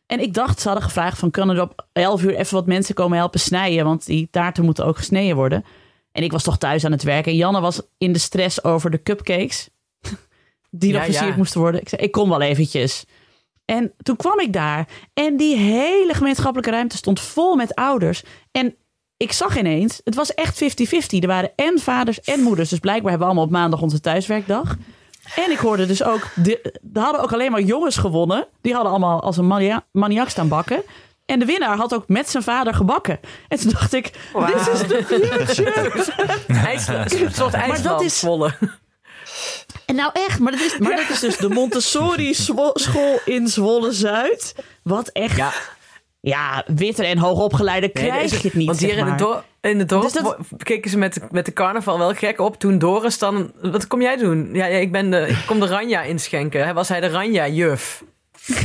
[0.07, 1.31] En ik dacht, ze hadden gevraagd van...
[1.31, 3.85] kunnen er op 11 uur even wat mensen komen helpen snijden?
[3.85, 5.65] Want die taarten moeten ook gesneden worden.
[6.12, 7.33] En ik was toch thuis aan het werken.
[7.33, 9.69] En Janne was in de stress over de cupcakes.
[10.79, 11.37] Die nog Ja, versierd ja.
[11.37, 11.81] moesten worden.
[11.81, 13.05] Ik zei, ik kom wel eventjes.
[13.65, 18.23] En toen kwam ik daar en die hele gemeenschappelijke ruimte stond vol met ouders.
[18.53, 18.75] En
[19.17, 20.67] ik zag ineens, het was echt 50-50.
[21.21, 22.69] Er waren en vaders en moeders.
[22.69, 24.77] Dus blijkbaar hebben we allemaal op maandag onze thuiswerkdag.
[25.37, 26.61] En ik hoorde dus ook, de,
[26.95, 28.47] er hadden ook alleen maar jongens gewonnen.
[28.61, 30.83] Die hadden allemaal als een mania, maniak staan bakken.
[31.25, 33.21] En de winnaar had ook met zijn vader gebakken.
[33.49, 34.05] En toen dacht ik,
[34.47, 36.05] dit is de future.
[36.67, 38.55] IJsland, een soort IJsland is- volle.
[39.87, 43.49] En nou echt, maar dat is, maar dat is dus de Montessori swo- school in
[43.49, 44.55] Zwolle-Zuid.
[44.83, 45.37] Wat echt...
[45.37, 45.53] Ja.
[46.20, 48.66] Ja, witter en hoogopgeleide Nee, krijg je het niet.
[48.66, 51.20] Want hier zeg in, het dorp, in het dorp Dus dat- keken ze met, de-
[51.31, 52.59] met de carnaval wel gek op.
[52.59, 53.53] Toen Doris dan...
[53.62, 54.49] Wat kom jij doen?
[54.53, 56.62] Ja, ja ik, ben de, ik kom de Ranja inschenken.
[56.64, 58.03] Hij was hij de Ranja-juf.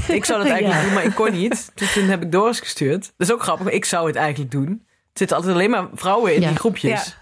[0.08, 0.82] Ik zou dat eigenlijk Ja.
[0.86, 1.72] doen, maar ik kon niet.
[1.76, 3.12] Dus toen heb ik Doris gestuurd.
[3.18, 3.70] Dat is ook grappig.
[3.70, 4.68] Ik zou het eigenlijk doen.
[4.88, 6.48] Er zitten altijd alleen maar vrouwen in Ja.
[6.48, 7.18] die groepjes.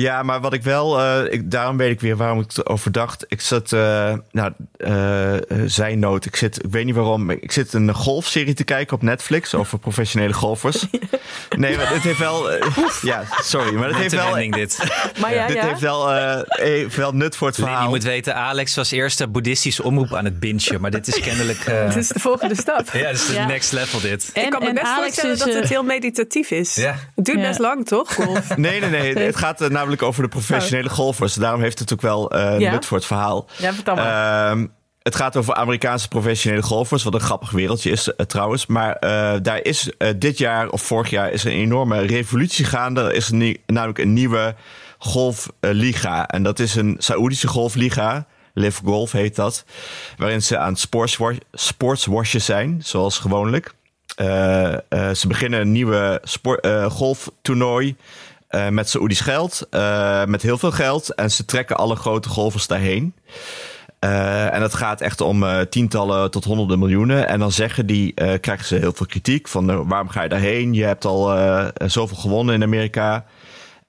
[0.00, 0.22] Ja.
[0.22, 3.24] Maar wat ik wel, eh, ik, daarom weet ik weer waarom ik erover dacht.
[3.28, 6.24] Ik zat, eh nou, eh eh, zijnoot.
[6.24, 9.78] Ik zit, ik weet niet waarom, ik zit een golfserie te kijken op Netflix over
[9.78, 10.86] professionele golfers.
[11.56, 12.50] Nee, maar het heeft wel,
[13.02, 14.78] ja, sorry, maar het heeft wel, wending dit.
[15.20, 15.66] Maar ja, dit ja.
[15.66, 17.88] heeft wel, eh, heeft wel nut voor het Je verhaal.
[17.88, 20.80] moet weten, Alex was eerst de boeddhistische omroep aan het bingen.
[20.80, 21.58] Maar dit is kennelijk...
[21.58, 22.88] eh, Dit is de volgende stap.
[22.92, 23.46] ja, dit is de Ja.
[23.46, 24.30] next level dit.
[24.34, 26.74] ik kan me best Alex voorstellen is, dat het heel meditatief is.
[26.74, 26.94] Ja.
[27.14, 27.46] Het duurt Ja.
[27.46, 28.14] best lang, toch?
[28.14, 28.56] Golf.
[28.56, 29.24] Nee, nee, nee.
[29.24, 31.34] Het gaat eh, namelijk over de professionele golfers.
[31.34, 32.70] Daarom heeft het ook wel Ja?
[32.72, 33.46] nut voor het verhaal.
[33.58, 33.96] Ja, vertel.
[33.96, 34.66] Ehm,
[35.02, 38.66] het gaat over Amerikaanse professionele golfers, wat een grappig wereldje is eh, trouwens.
[38.66, 43.00] Maar eh, daar is dit jaar of vorig jaar is een enorme revolutie gaande.
[43.00, 44.54] Er is een, namelijk een nieuwe
[44.98, 46.26] golfliga.
[46.28, 48.26] en dat is een Saoedische golfliga.
[48.54, 49.64] Live Golf heet dat.
[50.16, 53.74] Waarin ze aan het sportswa- sportswashen zijn, zoals gewoonlijk.
[55.12, 57.96] Ze beginnen een nieuwe sport, eh, golftoernooi
[58.48, 59.66] eh, met Saoedisch geld.
[59.70, 61.14] eh, met heel veel geld.
[61.14, 63.14] En ze trekken alle grote golfers daarheen.
[63.98, 67.28] Eh, en het gaat echt om tientallen tot honderden miljoenen.
[67.28, 70.74] En dan zeggen die, krijgen ze heel veel kritiek van waarom ga je daarheen?
[70.74, 71.36] Je hebt al
[71.86, 73.24] zoveel gewonnen in Amerika.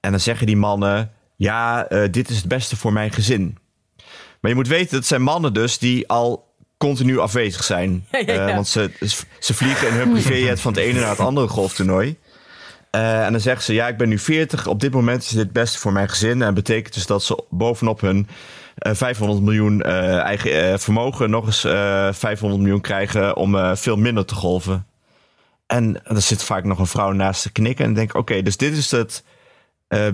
[0.00, 3.58] En dan zeggen die mannen, ja, dit is het beste voor mijn gezin.
[4.40, 8.06] Maar je moet weten, dat zijn mannen dus die al continu afwezig zijn.
[8.10, 8.54] Ja, ja, ja.
[8.54, 8.90] Want ze,
[9.38, 12.16] ze vliegen in hun privéjet van het ene naar het andere golftoernooi.
[12.90, 14.66] Eh, en dan zeggen ze, ja, ik ben nu 40.
[14.66, 16.42] Op dit moment is dit het beste voor mijn gezin.
[16.42, 18.28] En betekent dus dat ze bovenop hun
[18.78, 21.30] eh, 500 miljoen eh, eigen eh, vermogen...
[21.30, 24.86] nog eens eh, 500 miljoen krijgen om eh, veel minder te golven.
[25.66, 27.84] En er zit vaak nog een vrouw naast te knikken.
[27.84, 29.24] En denk ik, oké, dus dit is het
[29.88, 30.06] eh,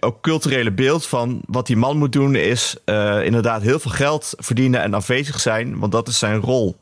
[0.00, 2.34] ook culturele beeld van wat die man moet doen...
[2.34, 5.78] is eh, inderdaad heel veel geld verdienen en afwezig zijn.
[5.78, 6.76] Want dat is zijn rol.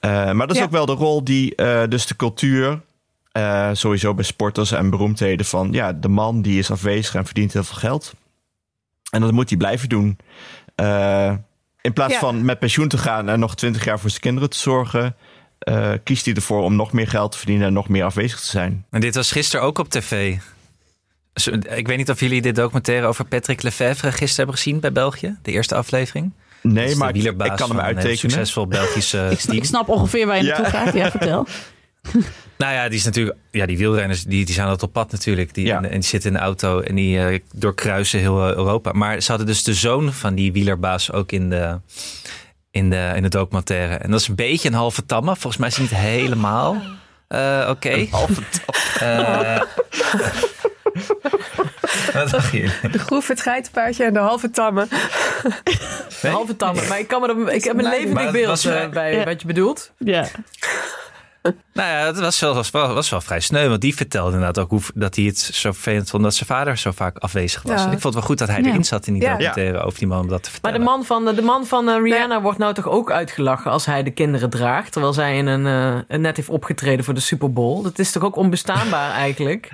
[0.00, 0.64] Eh, maar dat is Ja.
[0.64, 2.80] ook wel de rol die eh, dus de cultuur...
[3.34, 5.68] eh, sowieso bij sporters en beroemdheden van...
[5.72, 8.14] ja, de man die is afwezig en verdient heel veel geld.
[9.10, 10.18] En dat moet hij blijven doen.
[10.74, 11.32] Eh,
[11.80, 12.18] in plaats Ja.
[12.18, 15.16] van met pensioen te gaan en nog twintig jaar voor zijn kinderen te zorgen...
[15.58, 18.46] eh, kiest hij ervoor om nog meer geld te verdienen en nog meer afwezig te
[18.46, 18.84] zijn.
[18.90, 20.36] En dit was gisteren ook op tv.
[21.34, 24.92] Zo- Ik weet niet of jullie dit documentaire over Patrick Lefevre gisteren hebben gezien bij
[24.92, 25.36] België.
[25.42, 26.32] De eerste aflevering.
[26.62, 28.18] Nee, maar ik, kan hem uittekenen.
[28.18, 30.48] succesvol Belgische Ik, snap ongeveer waar je Ja.
[30.60, 30.94] naartoe gaat.
[30.94, 31.46] Ja, vertel.
[32.58, 33.36] Nou ja, die is natuurlijk.
[33.50, 35.54] Ja, die wielrenners die, die zijn altijd op pad natuurlijk.
[35.54, 35.76] Die, Ja.
[35.76, 38.92] en, en die zitten in de auto en die eh, doorkruisen heel eh, Europa.
[38.92, 41.80] Maar ze hadden dus de zoon van die wielerbaas ook in de,
[42.70, 43.94] in de, in de documentaire.
[43.94, 45.30] En dat is een beetje een halve tamme.
[45.36, 46.76] Volgens mij is hij niet helemaal
[47.28, 48.06] eh, oké.
[49.00, 49.60] Eh,
[52.12, 52.70] Wat dacht je?
[52.90, 54.86] De groef, het geitenpaardje en de halve tamme.
[56.22, 56.82] Een halve tamme.
[56.88, 59.24] Maar ik, kan me ik heb een levendig het beeld was bij Ja.
[59.24, 59.92] wat je bedoelt.
[59.98, 60.26] Ja.
[61.72, 63.68] Nou ja, het was wel, was, wel, was wel vrij sneu.
[63.68, 66.78] Want die vertelde inderdaad ook hoe, dat hij het zo vervelend vond dat zijn vader
[66.78, 67.80] zo vaak afwezig was.
[67.80, 67.86] Ja.
[67.86, 68.68] En ik vond het wel goed dat hij Ja.
[68.68, 69.28] erin zat in die Ja.
[69.30, 70.78] documentaire over die man om dat te Maar vertellen.
[70.78, 74.02] de man van, de man van eh, Rihanna wordt nou toch ook uitgelachen als hij
[74.02, 74.92] de kinderen draagt.
[74.92, 77.82] Terwijl zij in een, eh, een net heeft opgetreden voor de Super Bowl.
[77.82, 79.70] Dat is toch ook onbestaanbaar eigenlijk?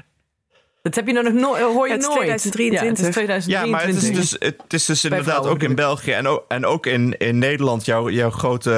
[0.82, 2.14] Dat heb je nou nog nooit, hoor je Het nooit.
[2.16, 3.14] 2023.
[3.26, 3.70] Ja, het is Ja, 2023.
[3.70, 6.86] maar het is dus, het is dus inderdaad ook in België en ook, en ook
[6.86, 7.84] in, in Nederland.
[7.84, 8.72] Jouw, jouw grote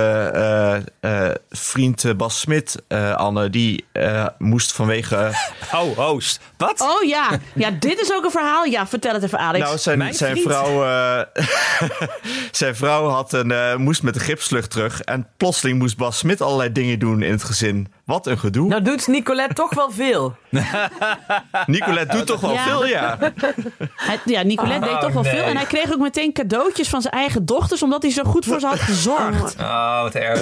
[1.00, 5.30] eh, eh, vriend eh, Bas Smit, eh, Anne, die eh, moest vanwege...
[5.72, 6.40] Oh, host.
[6.66, 6.80] Wat?
[6.80, 7.28] Oh ja.
[7.54, 8.64] ja, dit is ook een verhaal.
[8.64, 9.64] Ja, vertel het even, Alex.
[9.64, 11.42] nou, zijn, mijn zijn, vrouw, eh,
[12.50, 15.00] zijn vrouw had een, eh, moest met de gipslucht terug.
[15.00, 17.92] En plotseling moest Bas Smit allerlei dingen doen in het gezin.
[18.04, 18.68] Wat een gedoe.
[18.68, 20.36] Nou doet Nicolette toch wel veel.
[21.66, 22.62] Nicolette doet toch wel Ja.
[22.64, 23.18] veel, ja.
[23.96, 25.32] Hij, ja, Nicolette deed Oh, toch wel nee.
[25.32, 25.42] veel.
[25.42, 28.60] En hij kreeg ook meteen cadeautjes van zijn eigen dochters, omdat hij zo goed voor
[28.60, 29.56] ze had gezorgd.
[29.60, 30.40] Oh, wat erg.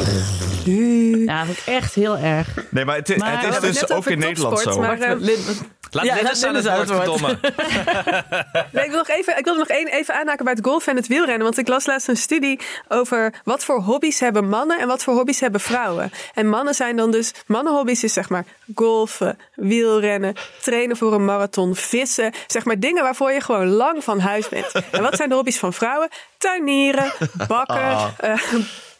[0.64, 2.48] Ja, dat ik echt heel erg.
[2.70, 4.80] Nee, maar het, Maar- het We is dus ook in Nederland zo.
[4.80, 5.44] maar- Lin-
[5.90, 7.02] Laat Ja, laat staan het woord, het woord.
[7.02, 7.38] verdomme.
[8.72, 10.96] Nee, ik wil nog even, ik wil nog één, even aanhaken bij het golf en
[10.96, 11.42] het wielrennen.
[11.42, 15.14] Want ik las laatst een studie over wat voor hobby's hebben mannen en wat voor
[15.14, 16.12] hobby's hebben vrouwen.
[16.34, 21.74] En mannen zijn dan dus, mannenhobby's is zeg maar golfen, wielrennen, trainen voor een marathon,
[21.74, 22.32] vissen.
[22.46, 24.72] Zeg maar dingen waarvoor je gewoon lang van huis bent.
[24.90, 26.08] En wat zijn de hobby's van vrouwen?
[26.38, 27.12] Tuinieren,
[27.48, 28.42] bakken, eh,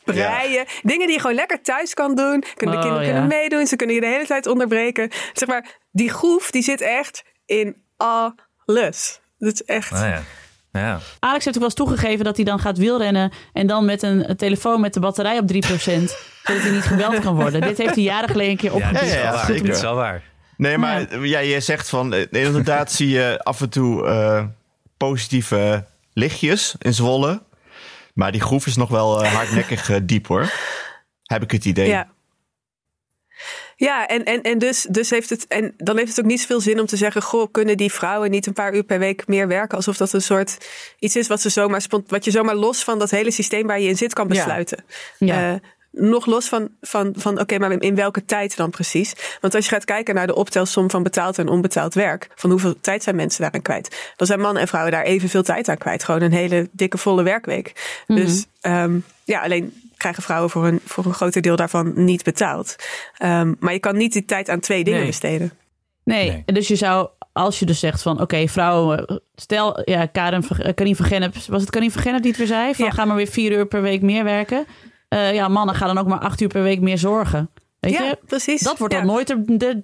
[0.05, 0.65] breien.
[0.83, 2.45] Dingen die je gewoon lekker thuis kan doen.
[2.57, 3.13] Kunnen de Oh, kinderen ja.
[3.13, 3.67] kunnen meedoen.
[3.67, 5.11] Ze kunnen je de hele tijd onderbreken.
[5.33, 9.21] Zeg maar, die groef die zit echt in alles.
[9.39, 9.91] Dat is echt...
[9.91, 10.23] Nou ja.
[10.73, 10.99] Ja.
[11.19, 14.37] Alex heeft ook wel eens toegegeven dat hij dan gaat wielrennen en dan met een,
[14.37, 17.61] telefoon met de batterij op 3%, zodat hij niet gebeld kan worden.
[17.61, 19.47] Dit heeft hij jaren geleden een keer Ja, is ja, wel ja, waar.
[19.47, 19.65] zeker.
[19.65, 20.23] Dit is wel waar.
[20.57, 21.39] Nee, maar ja.
[21.39, 22.13] je zegt van...
[22.15, 24.45] eh, Inderdaad zie je af en toe eh,
[24.97, 27.43] positieve lichtjes in Zwolle.
[28.15, 30.53] Maar die groef is nog wel eh, hardnekkig eh, diep, hoor.
[31.23, 31.89] Heb ik het idee.
[31.89, 32.09] Ja.
[33.77, 35.47] Ja, en, en, en dus, dus heeft het.
[35.47, 38.31] En dan heeft het ook niet zoveel zin om te zeggen: Goh, kunnen die vrouwen
[38.31, 39.77] niet een paar uur per week meer werken?
[39.77, 40.67] Alsof dat een soort
[40.99, 43.89] iets is wat, ze zomaar, wat je zomaar los van dat hele systeem waar je
[43.89, 44.85] in zit kan besluiten.
[45.19, 45.53] Ja.
[45.53, 45.61] Eh,
[45.93, 49.15] nog los van, van, van oké, maar in welke tijd dan precies?
[49.41, 52.81] Want als je gaat kijken naar de optelsom van betaald en onbetaald werk, van hoeveel
[52.81, 56.05] tijd zijn mensen daaraan kwijt, dan zijn mannen en vrouwen daar evenveel tijd aan kwijt.
[56.05, 58.03] Gewoon een hele dikke, volle werkweek.
[58.07, 62.77] Dus ehm, ja, alleen krijgen vrouwen voor een, voor een groter deel daarvan niet betaald.
[63.17, 65.09] Ehm, maar je kan niet die tijd aan twee dingen Nee.
[65.09, 65.53] besteden.
[66.05, 66.43] Nee, Nee.
[66.45, 70.75] dus je zou, als je dus zegt van, oké, vrouwen, stel, ja, Karin, van- eh,
[70.75, 72.75] Karin van Gennep, was het Karin van Gennep die het weer zei?
[72.75, 72.91] Van, Ja.
[72.91, 74.67] ga maar weer vier uur per week meer werken.
[75.11, 77.51] Eh, ja, mannen gaan dan ook maar acht uur per week meer zorgen.
[77.81, 78.19] Weet ja, je?
[78.27, 78.63] precies.
[78.63, 79.01] Dat wordt Ja.
[79.01, 79.31] dan nooit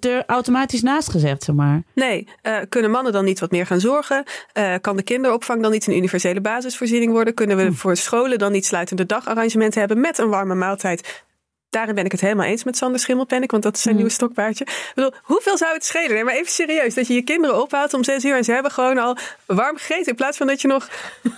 [0.05, 1.83] er, automatisch naast gezet, zeg maar.
[1.95, 4.25] Nee, eh, kunnen mannen dan niet wat meer gaan zorgen?
[4.53, 7.35] Eh, kan de kinderopvang dan niet een universele basisvoorziening worden?
[7.35, 11.25] Kunnen we voor scholen dan niet sluitende dagarrangementen hebben met een warme maaltijd?
[11.77, 14.01] Daarin ben ik het helemaal eens met Sander Schimmelpenninck, want dat is zijn Mm.
[14.01, 14.65] nieuwe stokpaardje.
[14.65, 16.13] Ik bedoel, hoeveel zou het schelen?
[16.13, 18.71] Nee, maar even serieus, dat je je kinderen ophaalt om zes uur en ze hebben
[18.71, 19.17] gewoon al
[19.47, 20.07] warm gegeten.
[20.07, 20.89] In plaats van dat je nog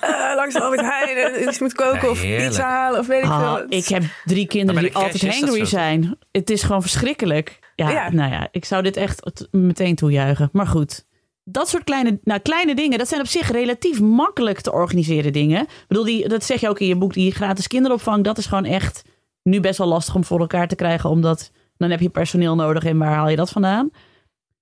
[0.01, 2.49] eh, langs de Albert Heijn en iets moet koken of heerlijk.
[2.49, 3.35] pizza halen of weet ik veel.
[3.35, 3.65] Ah, wat.
[3.69, 6.19] ik heb drie kinderen die altijd hangry zijn.
[6.33, 7.59] Het is gewoon verschrikkelijk.
[7.75, 8.11] Ja, Ja.
[8.11, 10.49] nou ja, ik zou dit echt meteen toejuichen.
[10.53, 11.05] Maar goed,
[11.45, 15.61] dat soort kleine, nou, kleine dingen, dat zijn op zich relatief makkelijk te organiseren dingen.
[15.63, 18.47] Ik bedoel, die, dat zeg je ook in je boek, die gratis kinderopvang, dat is
[18.47, 19.03] gewoon echt
[19.43, 22.85] nu best wel lastig om voor elkaar te krijgen, omdat dan heb je personeel nodig
[22.85, 23.91] en waar haal je dat vandaan?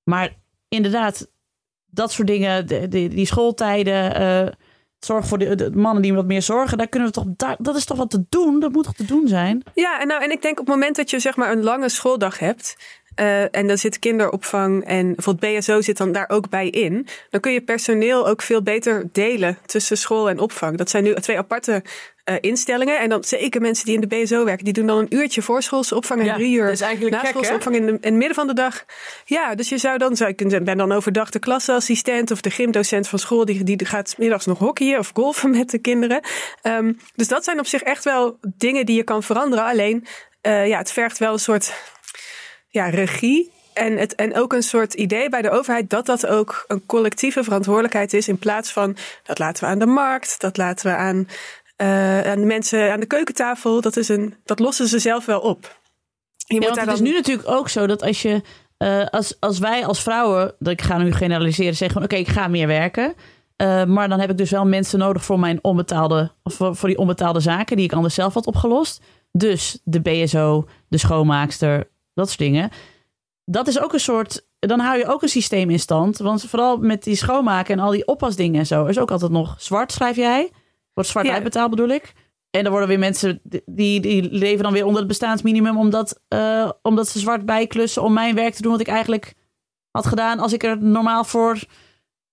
[0.05, 0.37] Maar
[0.69, 1.31] inderdaad,
[1.87, 4.53] dat soort dingen, die schooltijden, eh,
[4.99, 7.97] zorg voor de, mannen die wat meer zorgen, daar kunnen we toch, dat is toch
[7.97, 8.61] wat te doen?
[8.61, 9.63] Dat moet toch te doen zijn?
[9.75, 11.89] Ja, en, nou, en ik denk op het moment dat je zeg maar een lange
[11.89, 12.77] schooldag hebt.
[13.17, 17.07] Eh, en dan zit kinderopvang en bijvoorbeeld BSO zit dan daar ook bij in.
[17.31, 20.77] Dan kun je personeel ook veel beter delen tussen school en opvang.
[20.77, 21.83] Dat zijn nu twee aparte
[22.25, 22.99] eh, instellingen.
[22.99, 25.95] En dan zeker mensen die in de BSO werken, die doen dan een uurtje voorschoolse
[25.95, 26.77] opvang en Ja, drie uur
[27.11, 28.85] naschoolse opvang in, de, in het midden van de dag.
[29.25, 33.09] Ja, dus je zou dan, zou zeggen, ben dan overdag de klasseassistent of de gymdocent
[33.09, 36.21] van school, die, die gaat middags nog hockeyen of golfen met de kinderen.
[36.63, 39.65] Ehm, dus dat zijn op zich echt wel dingen die je kan veranderen.
[39.65, 40.07] Alleen,
[40.41, 41.73] eh, ja, het vergt wel een soort
[42.77, 43.51] ja, regie.
[43.73, 47.45] En, het, en ook een soort idee bij de overheid dat dat ook een collectieve
[47.45, 48.29] verantwoordelijkheid is.
[48.29, 51.29] In plaats van dat laten we aan de markt, dat laten we aan,
[51.77, 53.81] eh, aan de mensen aan de keukentafel.
[53.81, 55.63] Dat, is een, dat lossen ze zelf wel op.
[56.37, 58.43] Je Ja, moet want daar het is nu natuurlijk ook zo dat als je,
[58.77, 62.49] eh, als, als wij als vrouwen, dat ik ga nu generaliseren, zeggen oké, ik ga
[62.49, 63.15] meer werken.
[63.57, 66.89] eh, maar dan heb ik dus wel mensen nodig voor mijn onbetaalde, of voor, voor
[66.89, 69.03] die onbetaalde zaken die ik anders zelf had opgelost.
[69.33, 72.71] Dus de BSO, de schoonmaakster, dat soort dingen.
[73.45, 76.19] Dat is ook een soort, dan hou je ook een systeem in stand.
[76.19, 79.55] Want vooral met die schoonmaken en al die oppasdingen en zo, is ook altijd nog
[79.59, 80.51] zwart, schrijf jij.
[80.95, 81.33] Wordt zwart Ja.
[81.33, 82.13] uitbetaald bedoel ik.
[82.51, 86.71] En dan worden weer mensen die, die leven dan weer onder het bestaansminimum omdat, eh,
[86.83, 89.35] omdat ze zwart bijklussen om mijn werk te doen wat ik eigenlijk
[89.91, 91.59] had gedaan als ik er normaal voor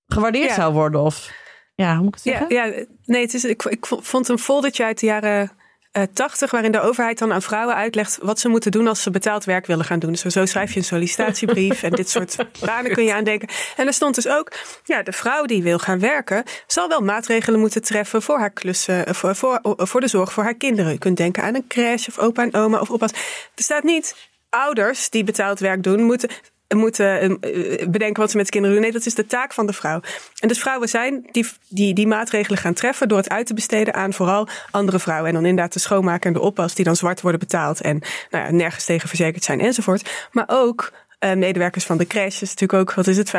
[0.08, 0.56] gewaardeerd Ja.
[0.56, 1.02] zou worden.
[1.02, 1.32] Of
[1.76, 2.56] ja, hoe moet ik het Ja, zeggen?
[2.80, 5.52] ja, nee, het is, ik, ik vond een foldertje uit de jaren
[5.94, 9.12] eh, 80, waarin de overheid dan aan vrouwen uitlegt wat ze moeten doen als ze
[9.12, 10.12] betaald werk willen gaan doen.
[10.12, 12.36] Dus zo schrijf je een sollicitatiebrief en dit soort
[12.66, 13.50] banen kun je aandenken.
[13.78, 14.52] En er stond dus ook,
[14.84, 19.06] ja, de vrouw die wil gaan werken, zal wel maatregelen moeten treffen voor haar klussen,
[19.06, 20.92] eh, voor, voor, voor de zorg voor haar kinderen.
[20.92, 23.12] Je kunt denken aan een crash of opa en oma of oppas.
[23.56, 24.16] Er staat niet,
[24.50, 26.30] ouders die betaald werk doen, moeten
[26.78, 28.86] moeten eh, bedenken wat ze met de kinderen doen.
[28.86, 30.02] Nee, dat is de taak van de vrouw.
[30.40, 33.94] En dus vrouwen zijn die, die die maatregelen gaan treffen door het uit te besteden
[33.94, 35.28] aan vooral andere vrouwen.
[35.28, 38.46] En dan inderdaad de schoonmaker en de oppas die dan zwart worden betaald en nou
[38.46, 40.28] ja, nergens tegen verzekerd zijn enzovoort.
[40.32, 40.92] Maar ook
[41.24, 43.32] eh, medewerkers van de crash is natuurlijk ook, wat is het,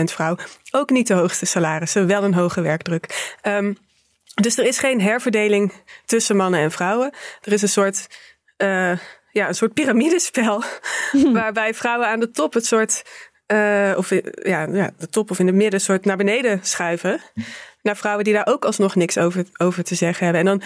[0.00, 0.36] 95% vrouw.
[0.70, 3.36] Ook niet de hoogste salarissen, wel een hoge werkdruk.
[3.40, 3.72] Ehm,
[4.34, 5.72] dus er is geen herverdeling
[6.04, 7.12] tussen mannen en vrouwen.
[7.42, 8.08] Er is een soort,
[8.56, 8.92] eh,
[9.34, 10.62] ja, een soort piramidespel.
[11.32, 13.02] waarbij vrouwen aan de top het soort.
[13.46, 14.10] eh, of
[14.42, 17.20] ja, ja, de top of in het midden soort naar beneden schuiven.
[17.82, 20.40] Naar vrouwen die daar ook alsnog niks over, over te zeggen hebben.
[20.40, 20.62] En dan,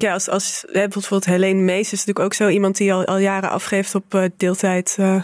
[0.00, 3.50] ja, als, als bijvoorbeeld Helene Mees is natuurlijk ook zo iemand die al, al jaren
[3.50, 4.96] afgeeft op eh, deeltijd.
[4.98, 5.22] eh,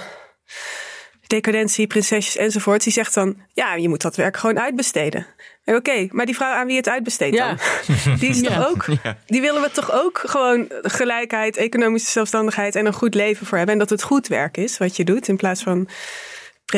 [1.26, 2.84] decadentie, prinsesjes enzovoort.
[2.84, 5.26] Die zegt dan, ja, je moet dat werk gewoon uitbesteden.
[5.65, 7.47] Oké, maar die vrouw aan wie het uitbesteedt Ja.
[7.49, 7.59] dan?
[8.21, 8.49] Die is Ja.
[8.57, 8.85] toch ook,
[9.27, 13.75] die willen we toch ook gewoon gelijkheid, economische zelfstandigheid en een goed leven voor hebben.
[13.75, 15.89] En dat het goed werk is wat je doet in plaats van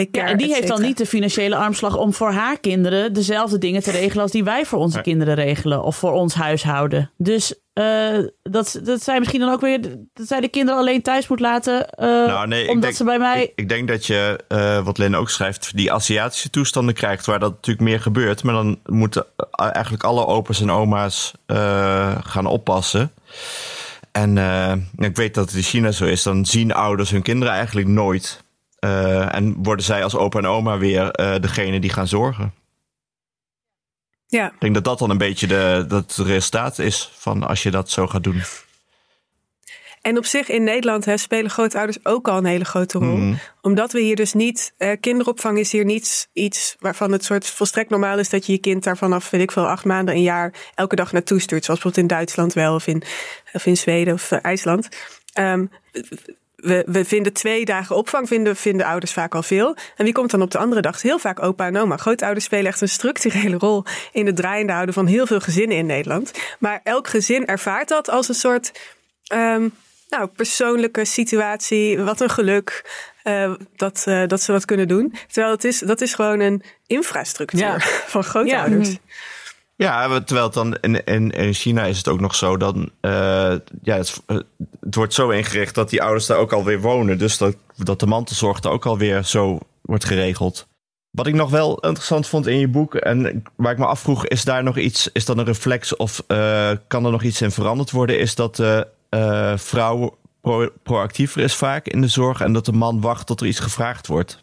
[0.03, 0.24] precair.
[0.24, 3.82] Ja, en die heeft dan niet de financiële armslag om voor haar kinderen dezelfde dingen
[3.82, 7.11] te regelen als die wij voor onze kinderen regelen of voor ons huishouden.
[7.16, 9.80] Dus eh, dat, dat zij misschien dan ook weer
[10.14, 13.05] dat zij de kinderen alleen thuis moet laten, eh, Nou, nee, ik omdat denk- ze
[13.05, 13.42] bij mij.
[13.42, 17.38] Ik, ik denk dat je, eh, wat Lynn ook schrijft, die Aziatische toestanden krijgt, waar
[17.38, 18.42] dat natuurlijk meer gebeurt.
[18.42, 19.26] Maar dan moeten
[19.57, 23.12] eigenlijk alle opa's en oma's eh, gaan oppassen.
[24.12, 26.22] En eh, ik weet dat het in China zo is.
[26.22, 28.43] Dan zien ouders hun kinderen eigenlijk nooit.
[28.85, 32.55] Eh, en worden zij als opa en oma weer eh, degene die gaan zorgen.
[34.26, 34.47] Ja.
[34.47, 37.70] Ik denk dat dat dan een beetje de, dat het resultaat is van als je
[37.70, 38.43] dat zo gaat doen.
[40.03, 43.16] En op zich in Nederland hè, spelen grootouders ook al een hele grote rol.
[43.16, 43.35] Mhm.
[43.61, 44.74] Omdat we hier dus niet.
[44.76, 48.59] Eh, kinderopvang is hier niet iets waarvan het soort volstrekt normaal is dat je je
[48.59, 51.64] kind daar vanaf, weet ik veel, acht maanden, een jaar elke dag naartoe stuurt.
[51.64, 53.03] Zoals bijvoorbeeld in Duitsland wel, of in,
[53.53, 54.89] of in Zweden of eh, IJsland.
[55.32, 55.66] Ehm,
[56.64, 59.76] we, we vinden twee dagen opvang, vinden, vinden ouders vaak al veel.
[59.96, 61.02] En wie komt dan op de andere dag?
[61.02, 61.96] Heel vaak opa en oma.
[61.96, 65.86] Grootouders spelen echt een structurele rol in het draaiende houden van heel veel gezinnen in
[65.86, 66.32] Nederland.
[66.58, 68.72] Maar elk gezin ervaart dat als een soort
[69.26, 69.68] ehm,
[70.08, 71.98] nou, persoonlijke situatie.
[71.98, 72.84] Wat een geluk
[73.22, 75.14] eh, dat, eh, dat ze dat kunnen doen.
[75.26, 77.78] Terwijl het is, dat is gewoon een infrastructuur Ja.
[78.14, 78.90] van grootouders.
[78.90, 78.96] Ja,
[79.77, 82.91] we- terwijl het dan in, in, in China is het ook nog zo dan.
[83.01, 83.11] eh,
[83.83, 84.22] ja, het,
[84.91, 87.18] wordt zo ingericht dat die ouders daar ook alweer wonen.
[87.18, 90.66] Dus dat, dat de mantelzorg daar ook alweer zo wordt geregeld.
[91.11, 94.45] Wat ik nog wel interessant vond in je boek en waar ik me afvroeg, is
[94.45, 97.91] daar nog iets, is dat een reflex of eh, kan er nog iets in veranderd
[97.91, 98.18] worden?
[98.18, 102.72] Is dat de eh, vrouw pro- proactiever is vaak in de zorg en dat de
[102.72, 104.39] man wacht tot er iets gevraagd wordt?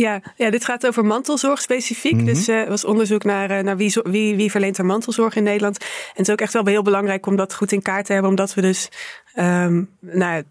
[0.00, 2.14] Ja, ja, dit gaat over mantelzorg specifiek.
[2.16, 2.24] Mhm.
[2.24, 5.78] Dus er was onderzoek naar, eh, naar wie, wie, wie verleent er mantelzorg in Nederland.
[5.78, 8.30] En het is ook echt wel heel belangrijk om dat goed in kaart te hebben.
[8.30, 8.88] Omdat we dus
[9.34, 10.42] ehm, nou,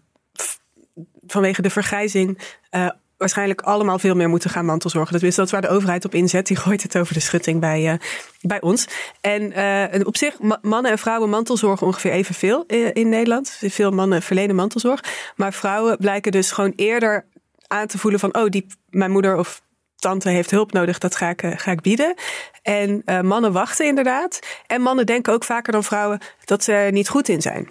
[1.26, 2.38] vanwege de vergrijzing
[2.70, 5.12] eh, waarschijnlijk allemaal veel meer moeten gaan mantelzorgen.
[5.12, 6.46] Dat is dat is waar de overheid op inzet.
[6.46, 7.98] Die gooit het over de schutting bij, eh,
[8.40, 8.86] bij ons.
[9.20, 13.58] En eh, op zich, ma- mannen en vrouwen mantelzorgen ongeveer evenveel in, in Nederland.
[13.60, 15.04] Veel mannen verlenen mantelzorg.
[15.36, 17.26] Maar vrouwen blijken dus gewoon eerder
[17.68, 18.34] aan te voelen van...
[18.36, 19.62] oh, die, mijn moeder of
[19.96, 22.14] tante heeft hulp nodig, dat ga ik, eh, ga ik bieden.
[22.62, 24.38] En eh, mannen wachten inderdaad.
[24.66, 27.68] En mannen denken ook vaker dan vrouwen dat ze er niet goed in zijn.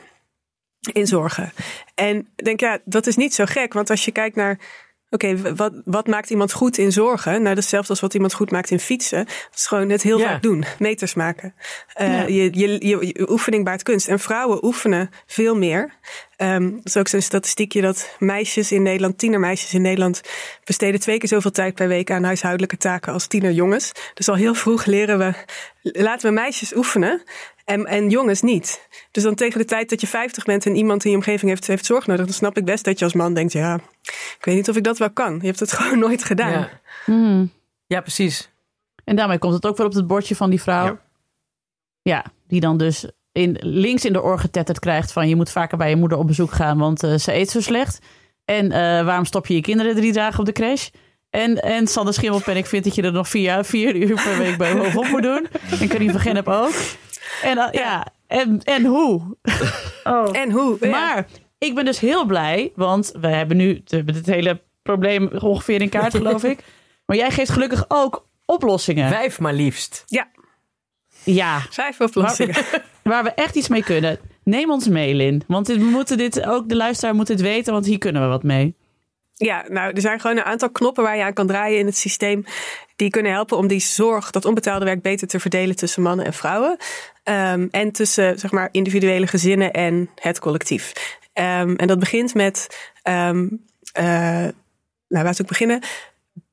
[0.93, 1.51] In zorgen.
[1.95, 3.73] En ik denk, ja, dat is niet zo gek.
[3.73, 4.59] Want als je kijkt naar...
[5.09, 7.31] Oké, wat, wat maakt iemand goed in zorgen?
[7.31, 9.25] Nou, dat is hetzelfde als wat iemand goed maakt in fietsen.
[9.25, 10.27] Dat is gewoon het heel Ja.
[10.27, 10.65] vaak doen.
[10.79, 11.55] Meters maken.
[11.93, 12.21] Eh, Ja.
[12.21, 14.07] je, je, je, je oefening baart kunst.
[14.07, 15.93] En vrouwen oefenen veel meer.
[16.37, 20.21] Ehm dat is ook zo'n statistiekje dat meisjes in Nederland, tienermeisjes in Nederland,
[20.63, 23.91] besteden twee keer zoveel tijd per week aan huishoudelijke taken als tienerjongens.
[24.13, 25.33] Dus al heel vroeg leren we,
[25.81, 27.23] laten we meisjes oefenen
[27.65, 28.87] en, en jongens niet.
[29.11, 31.67] Dus dan tegen de tijd dat je 50 bent en iemand in je omgeving heeft,
[31.67, 33.79] heeft zorg nodig, dan snap ik best dat je als man denkt, ja,
[34.37, 35.37] ik weet niet of ik dat wel kan.
[35.41, 36.51] Je hebt het gewoon nooit gedaan.
[36.51, 36.69] Ja.
[37.05, 37.51] Hmm.
[37.87, 38.49] ja, precies.
[39.03, 40.85] En daarmee komt het ook wel op het bordje van die vrouw.
[40.85, 40.99] Ja,
[42.01, 42.25] Ja.
[42.47, 45.89] die dan dus in, links in de oor getetterd krijgt van je moet vaker bij
[45.89, 47.99] je moeder op bezoek gaan, want eh, ze eet zo slecht.
[48.45, 50.87] En eh, waarom stop je je kinderen drie dagen op de crash?
[51.29, 54.57] En, en Sander Schimmelpen, ik vind dat je er nog vier, vier uur per week
[54.57, 55.47] bij bovenop moet doen.
[55.79, 56.73] En Karin van Gennep ook.
[57.41, 58.07] En, eh, ja.
[58.27, 59.37] en, en hoe?
[60.03, 60.37] Oh.
[60.37, 60.77] En hoe?
[60.79, 60.89] Ja.
[60.89, 61.27] Maar
[61.57, 65.89] ik ben dus heel blij, want we hebben nu het, het hele probleem ongeveer in
[65.89, 66.59] kaart, geloof ik.
[67.05, 69.09] Maar jij geeft gelukkig ook oplossingen.
[69.09, 70.03] Vijf maar liefst.
[71.23, 72.55] Ja, Vijf oplossingen.
[73.07, 74.19] Waar we echt iets mee kunnen.
[74.43, 75.43] Neem ons mail in.
[75.47, 78.43] Want we moeten dit, ook de luisteraar moet dit weten, want hier kunnen we wat
[78.43, 78.75] mee.
[79.33, 81.97] Ja, nou, er zijn gewoon een aantal knoppen waar je aan kan draaien in het
[81.97, 82.45] systeem.
[82.95, 86.33] Die kunnen helpen om die zorg, dat onbetaalde werk, beter te verdelen tussen mannen en
[86.33, 86.77] vrouwen.
[87.23, 90.93] Ehm, en tussen, zeg maar, individuele gezinnen en het collectief.
[91.33, 92.67] Ehm, en dat begint met,
[93.01, 94.53] eh, nou,
[95.07, 95.81] laten we ook beginnen.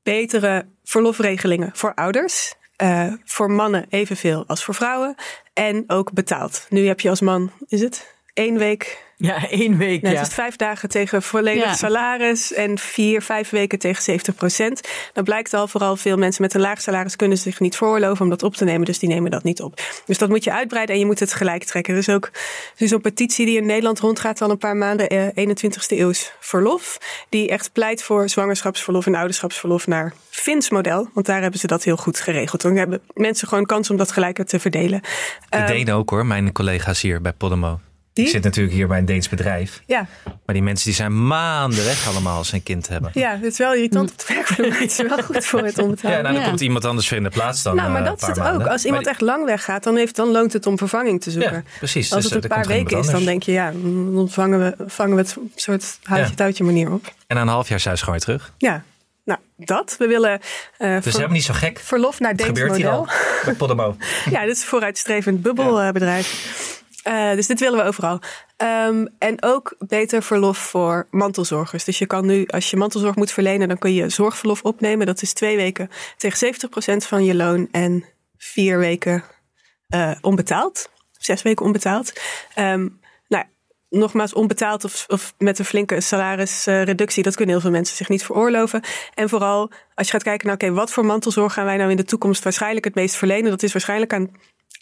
[0.03, 2.55] Betere verlofregelingen voor ouders.
[2.75, 5.15] Eh, voor mannen evenveel als voor vrouwen.
[5.55, 6.65] En ook betaald.
[6.69, 10.01] Nu heb je als man, is het één week Ja, één week.
[10.01, 10.19] Nee, ja.
[10.19, 11.73] Het is vijf dagen tegen volledig Ja.
[11.73, 14.81] salaris en vier, vijf weken tegen 70 procent.
[15.13, 18.29] Dan blijkt al vooral veel mensen met een laag salaris kunnen zich niet veroorloven om
[18.29, 19.81] dat op te nemen, dus die nemen dat niet op.
[20.05, 21.93] Dus dat moet je uitbreiden en je moet het gelijk trekken.
[21.93, 22.25] Er is ook
[22.75, 26.31] er is zo'n petitie die in Nederland rondgaat al een paar maanden, eh, 21ste eeuws
[26.39, 26.97] verlof,
[27.29, 31.83] die echt pleit voor zwangerschapsverlof en ouderschapsverlof naar Fins model, want daar hebben ze dat
[31.83, 32.61] heel goed geregeld.
[32.61, 35.01] Dan hebben mensen gewoon kans om dat gelijker te verdelen.
[35.01, 35.07] De
[35.49, 37.79] Ehm, Denen ook hoor, mijn collega's hier bij Podemo.
[38.15, 38.25] Die?
[38.25, 39.81] Ik zit natuurlijk hier bij een Deens bedrijf.
[39.85, 40.07] ja,
[40.45, 43.11] Maar die mensen die zijn maanden weg allemaal als ze een kind hebben.
[43.13, 45.77] ja, het is wel irritant op de werkvloer, maar het is wel goed voor het
[45.77, 46.15] onbetaalde.
[46.17, 46.47] Ja, nou, dan Ja.
[46.49, 48.67] komt iemand anders voor in de plaats dan Nou, maar eh, dat is het ook.
[48.67, 51.53] Als iemand echt lang weggaat, dan, heeft, dan loont het om vervanging te zoeken.
[51.53, 52.13] Ja, precies.
[52.13, 53.71] Als Dus, het eh, een paar weken is, dan denk je, ja,
[54.13, 57.13] dan vangen we, vangen we het op een soort houtje-touwtje manier op.
[57.27, 58.53] En na een half jaar zijn ze gewoon weer terug.
[58.57, 58.83] Ja,
[59.23, 59.95] nou, dat.
[59.99, 60.39] We willen eh,
[60.93, 61.79] Dus ver- helemaal niet zo gek.
[61.79, 63.13] verlof naar Het Deens gebeurt hier al model.
[63.45, 63.95] bij Podemo.
[64.29, 66.83] Ja, dit is een vooruitstrevend bubbelbedrijf.
[67.05, 68.19] Eh, dus dit willen we overal.
[68.57, 71.83] Ehm, en ook beter verlof voor mantelzorgers.
[71.83, 75.05] Dus je kan nu, als je mantelzorg moet verlenen, dan kun je zorgverlof opnemen.
[75.05, 78.05] Dat is twee weken tegen 70% van je loon en
[78.37, 79.23] vier weken
[79.87, 80.89] eh, onbetaald.
[81.11, 82.13] Zes weken onbetaald.
[82.53, 82.87] Ehm,
[83.27, 83.43] nou,
[83.89, 88.23] nogmaals, onbetaald of, of met een flinke salarisreductie, dat kunnen heel veel mensen zich niet
[88.23, 88.81] veroorloven.
[89.13, 91.97] En vooral als je gaat kijken naar, oké, wat voor mantelzorg gaan wij nou in
[91.97, 93.49] de toekomst waarschijnlijk het meest verlenen?
[93.49, 94.31] Dat is waarschijnlijk aan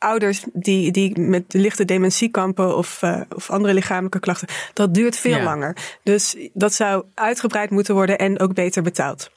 [0.04, 4.48] ouders die, die met lichte dementie kampen of, eh, of andere lichamelijke klachten.
[4.74, 5.44] Dat duurt veel Ja.
[5.44, 5.76] langer.
[6.04, 9.32] Dus dat zou uitgebreid moeten worden en ook beter betaald.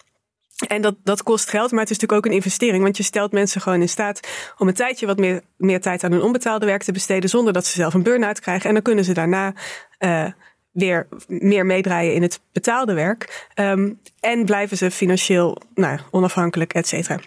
[0.68, 2.82] En dat, dat kost geld, maar het is natuurlijk ook een investering.
[2.82, 4.20] Want je stelt mensen gewoon in staat
[4.58, 7.30] om een tijdje wat meer, meer tijd aan hun onbetaalde werk te besteden.
[7.30, 8.68] zonder dat ze zelf een burn-out krijgen.
[8.68, 9.52] En dan kunnen ze daarna
[9.98, 10.24] eh,
[10.72, 13.46] weer meer meedraaien in het betaalde werk.
[13.54, 17.20] Ehm, en blijven ze financieel nou, onafhankelijk, et cetera.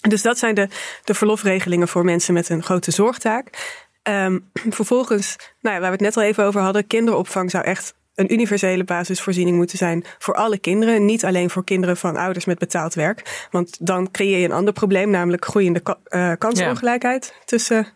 [0.00, 0.68] Dus dat zijn de,
[1.04, 3.76] de verlofregelingen voor mensen met een grote zorgtaak.
[4.02, 4.38] Ehm,
[4.78, 8.32] vervolgens, nou ja, waar we het net al even over hadden, kinderopvang zou echt een
[8.32, 11.04] universele basisvoorziening moeten zijn voor alle kinderen.
[11.04, 13.46] Niet alleen voor kinderen van ouders met betaald werk.
[13.50, 17.86] Want dan creëer je een ander probleem, namelijk groeiende ka- eh, kansenongelijkheid tussen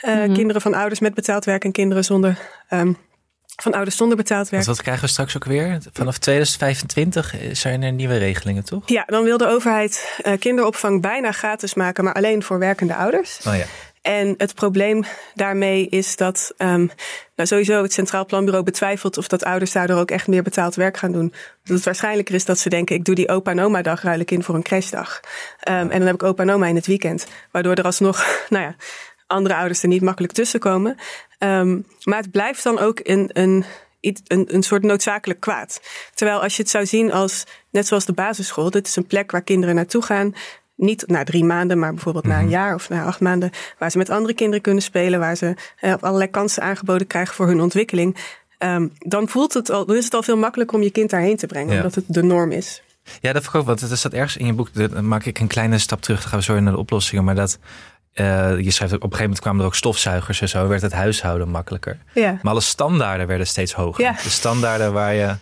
[0.00, 2.38] eh, kinderen van ouders met betaald werk en kinderen zonder,
[2.68, 2.92] ehm,
[3.56, 4.64] van ouders zonder betaald werk.
[4.64, 5.78] Want wat krijgen we straks ook weer?
[5.92, 8.82] Vanaf 2025 zijn er nieuwe regelingen, toch?
[8.86, 13.40] Ja, dan wil de overheid eh, kinderopvang bijna gratis maken, maar alleen voor werkende ouders.
[13.46, 13.64] Oh ja.
[14.06, 15.04] En het probleem
[15.34, 16.90] daarmee is dat um,
[17.36, 20.96] nou sowieso het Centraal Planbureau betwijfelt of dat ouders daardoor ook echt meer betaald werk
[20.96, 21.32] gaan doen.
[21.64, 24.20] Dat het waarschijnlijker is dat ze denken, ik doe die opa en oma dag ruil
[24.20, 25.20] ik in voor een crashdag.
[25.68, 27.26] Um, en dan heb ik opa en oma in het weekend.
[27.50, 28.74] Waardoor er alsnog, nou ja,
[29.26, 30.96] andere ouders er niet makkelijk tussen komen.
[31.38, 33.64] Um, maar het blijft dan ook een, een
[34.26, 35.80] een, een soort noodzakelijk kwaad.
[36.14, 39.30] Terwijl als je het zou zien als, net zoals de basisschool, dit is een plek
[39.30, 40.34] waar kinderen naartoe gaan.
[40.74, 42.50] Niet na drie maanden, maar bijvoorbeeld na een Mhm.
[42.52, 43.50] jaar of na acht maanden.
[43.78, 47.46] Waar ze met andere kinderen kunnen spelen, waar ze eh, allerlei kansen aangeboden krijgen voor
[47.46, 48.16] hun ontwikkeling.
[48.58, 51.36] Um, dan, voelt het al, dan is het al veel makkelijker om je kind daarheen
[51.36, 51.76] te brengen, Ja.
[51.76, 52.82] omdat het de norm is.
[53.20, 53.66] Ja, dat verkoop.
[53.66, 54.74] Want er staat ergens in je boek.
[54.74, 56.20] Dan maak ik een kleine stap terug.
[56.20, 57.24] Dan gaan we zo naar de oplossingen.
[57.24, 57.58] Maar dat.
[58.16, 60.66] Eh, je schrijft ook, op een gegeven moment kwamen er ook stofzuigers en zo.
[60.68, 61.98] Werd het huishouden makkelijker.
[62.14, 62.38] Ja.
[62.42, 64.04] Maar alle standaarden werden steeds hoger.
[64.04, 64.12] Ja.
[64.22, 65.34] De standaarden waar je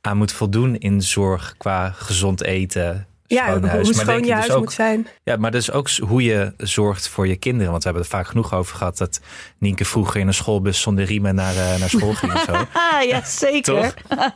[0.00, 3.06] aan moet voldoen in zorg qua gezond eten.
[3.28, 3.82] Ja, schoon hoe.
[3.82, 5.06] Maar schoon je dus huis ook- moet zijn.
[5.24, 7.70] Ja, maar dus ook hoe je zorgt voor je kinderen.
[7.70, 9.20] Want we hebben het vaak genoeg over gehad dat
[9.58, 12.52] Nienke vroeger in een schoolbus zonder riemen naar, eh, naar school ging zo.
[12.52, 13.94] Ah, ja, zeker.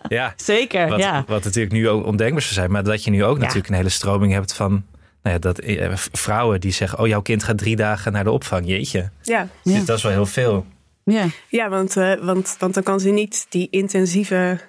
[0.08, 1.24] Ja, Zeker, wat, ja.
[1.26, 2.70] wat natuurlijk nu ook ondenkbaar zou zijn.
[2.70, 3.40] Maar dat je nu ook Ja.
[3.42, 4.84] natuurlijk een hele stroming hebt van
[5.22, 6.98] nou ja, dat, eh, vrouwen die zeggen...
[6.98, 8.66] oh, jouw kind gaat drie dagen naar de opvang.
[8.66, 9.48] Jeetje, Ja.
[9.62, 9.74] Ja.
[9.76, 10.66] Dus dat is wel heel veel.
[11.04, 11.24] Ja.
[11.48, 14.60] Ja, want, uh, want, want dan kan ze niet die intensieve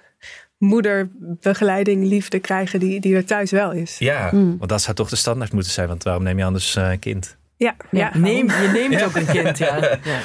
[0.57, 3.97] moederbegeleiding, liefde krijgen die, die er thuis wel is.
[3.97, 4.57] Ja, Mm.
[4.57, 5.87] want dat zou toch de standaard moeten zijn.
[5.87, 7.37] Want waarom neem je anders eh, een kind?
[7.57, 7.99] Ja, ja.
[8.13, 9.77] Ja, Neem, je neemt ook een kind, ja.
[10.03, 10.19] ja.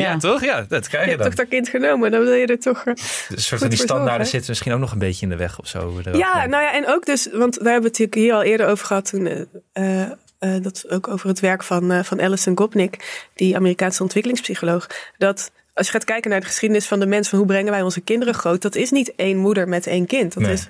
[0.00, 0.16] Ja.
[0.16, 0.44] toch?
[0.44, 1.26] Ja, dat krijg Je je hebt dan.
[1.26, 2.84] toch dat kind genomen, dan wil je er toch...
[2.86, 5.36] uh, Dus een soort van die standaarden zitten misschien ook nog een beetje in de
[5.36, 5.94] weg of zo.
[5.94, 8.42] we Ja, nou ja, en ook dus, want daar hebben we het natuurlijk hier al
[8.42, 9.26] eerder over gehad toen...
[9.26, 9.40] eh,
[9.72, 14.86] eh, eh, dat ook over het werk van, eh, van Alison Gopnik, die Amerikaanse ontwikkelingspsycholoog.
[15.18, 17.82] Dat als je gaat kijken naar de geschiedenis van de mens, van hoe brengen wij
[17.82, 20.34] onze kinderen groot, dat is niet één moeder met één kind.
[20.34, 20.52] Dat Nee.
[20.52, 20.66] is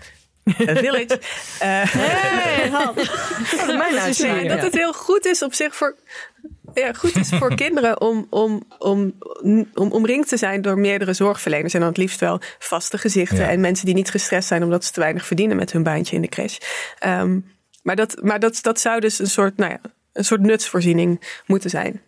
[0.59, 1.21] een village.
[1.59, 2.71] Eh, Hey.
[3.79, 5.95] Mijn uitzending, Nee, dat het heel goed is op zich voor.
[6.75, 9.15] Ja, goed is voor kinderen om, om, om,
[9.75, 11.75] om omringd te zijn door meerdere zorgverleners.
[11.75, 13.39] En dan het liefst wel vaste gezichten.
[13.39, 13.49] Ja.
[13.49, 16.23] En mensen die niet gestrest zijn omdat ze te weinig verdienen met hun baantje in
[16.23, 16.59] de crash.
[16.99, 17.39] Ehm,
[17.83, 19.81] maar dat, maar dat, dat zou dus een soort, nou ja,
[20.13, 22.01] een soort nutsvoorziening moeten zijn.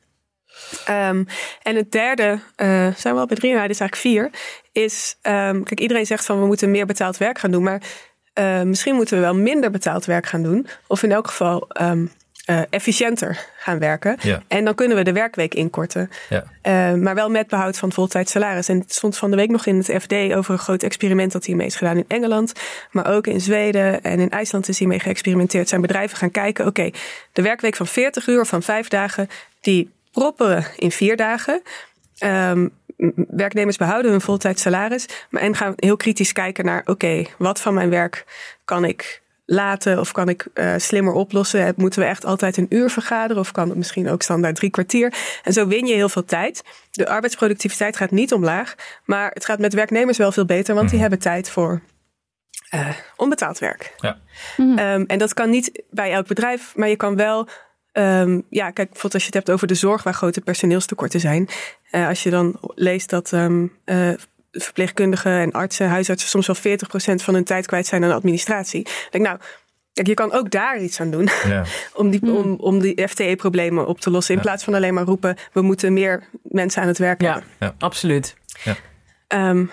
[0.84, 1.24] Ehm,
[1.62, 4.30] en het derde, eh, zijn we al bij drie, nou, dit is eigenlijk vier,
[4.72, 7.82] is, ehm, kijk, iedereen zegt van we moeten meer betaald werk gaan doen, maar
[8.32, 11.68] eh, misschien moeten we wel minder betaald werk gaan doen, of in elk geval
[12.44, 14.16] eh, efficiënter gaan werken.
[14.20, 14.42] Ja.
[14.48, 16.44] En dan kunnen we de werkweek inkorten, Ja.
[16.62, 18.68] Eh, maar wel met behoud van voltijds salaris.
[18.68, 21.44] En het stond van de week nog in het FD over een groot experiment dat
[21.44, 22.52] hiermee is gedaan in Engeland,
[22.90, 25.68] maar ook in Zweden en in IJsland is hiermee geëxperimenteerd.
[25.68, 26.90] Zijn bedrijven gaan kijken, oké,
[27.32, 29.28] de werkweek van 40 uur of van vijf dagen,
[29.60, 31.62] die proppen in vier dagen.
[32.18, 32.68] Ehm,
[33.28, 35.06] werknemers behouden hun voltijds salaris.
[35.30, 38.24] Maar en gaan heel kritisch kijken naar: oké, wat van mijn werk
[38.64, 41.66] kan ik laten of kan ik eh, slimmer oplossen?
[41.66, 44.70] Eh, Moeten we echt altijd een uur vergaderen of kan het misschien ook standaard drie
[44.70, 45.14] kwartier?
[45.42, 46.62] En zo win je heel veel tijd.
[46.90, 48.74] De arbeidsproductiviteit gaat niet omlaag,
[49.04, 51.80] maar het gaat met werknemers wel veel beter, want die hebben tijd voor
[52.70, 53.94] eh, onbetaald werk.
[53.96, 54.18] Ja.
[54.56, 57.48] Ehm, en dat kan niet bij elk bedrijf, maar je kan wel.
[57.92, 61.48] ehm, ja, kijk, bijvoorbeeld als je het hebt over de zorg, waar grote personeelstekorten zijn.
[61.90, 64.10] Eh, als je dan leest dat ehm, eh,
[64.62, 68.80] verpleegkundigen en artsen, huisartsen soms wel 40% van hun tijd kwijt zijn aan administratie.
[68.80, 69.38] Ik denk, nou,
[69.92, 71.64] kijk, je kan ook daar iets aan doen Ja.
[71.94, 74.34] om die, om, om die FTE-problemen op te lossen.
[74.34, 74.46] In Ja.
[74.46, 77.74] plaats van alleen maar roepen, we moeten meer mensen aan het werk Ja, hebben.
[77.78, 78.36] absoluut.
[79.28, 79.64] Ehm,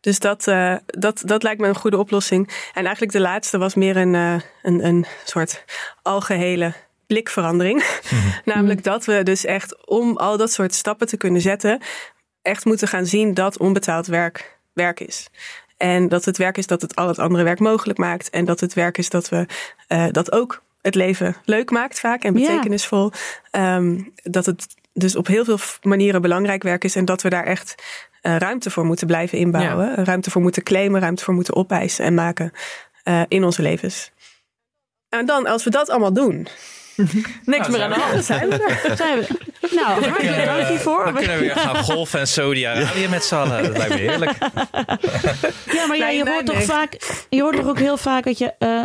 [0.00, 2.48] dus dat, eh, dat, dat lijkt me een goede oplossing.
[2.74, 5.64] En eigenlijk de laatste was meer een, eh, een, een soort
[6.02, 6.72] algehele
[7.06, 7.84] blikverandering.
[8.44, 11.80] Namelijk dat we dus echt om al dat soort stappen te kunnen zetten,
[12.42, 15.28] echt moeten gaan zien dat onbetaald werk werk is.
[15.76, 18.30] En dat het werk is dat het al het andere werk mogelijk maakt.
[18.30, 19.46] En dat het werk is dat we
[19.86, 23.12] eh, dat ook het leven leuk maakt vaak en betekenisvol.
[23.50, 26.96] Ehm, dat het dus op heel veel manieren belangrijk werk is.
[26.96, 27.74] En dat we daar echt
[28.20, 30.04] eh, ruimte voor moeten blijven inbouwen.
[30.04, 32.52] Ruimte voor moeten claimen, ruimte voor moeten opeisen en maken
[33.02, 34.10] eh, in onze levens.
[35.08, 36.48] En dan, als we dat allemaal doen,
[37.44, 38.24] Niks meer aan de hand.
[38.24, 38.96] zijn we er.
[38.96, 39.26] Zijn we.
[39.74, 41.04] Nou, hartelijk dank hiervoor.
[41.04, 43.62] Dan kunnen we weer gaan golfen en Saudi-Arabië met z'n allen.
[43.62, 44.36] Dat lijkt me heerlijk.
[45.72, 46.64] Ja, maar ja, je nee, hoort toch nee.
[46.64, 48.82] vaak, je hoort toch ook heel vaak dat je eh,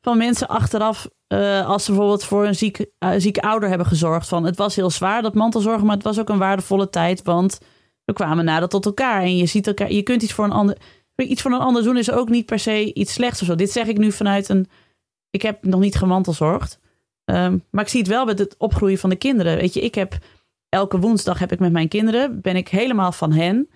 [0.00, 4.28] van mensen achteraf, eh, als ze bijvoorbeeld voor een ziek, eh, zieke ouder hebben gezorgd,
[4.28, 7.58] van het was heel zwaar dat mantelzorgen, maar het was ook een waardevolle tijd, want
[8.04, 10.76] we kwamen nader tot elkaar en je ziet elkaar, je kunt iets voor een ander,
[11.16, 13.54] iets voor een ander doen is ook niet per se iets slechts of zo.
[13.54, 14.68] Dit zeg ik nu vanuit een,
[15.30, 16.78] ik heb nog niet gemantelzorgd,
[17.26, 19.56] Ehm, maar ik zie het wel met het opgroeien van de kinderen.
[19.56, 20.18] Weet je, ik heb
[20.68, 23.68] elke woensdag heb ik met mijn kinderen, ben ik helemaal van hen.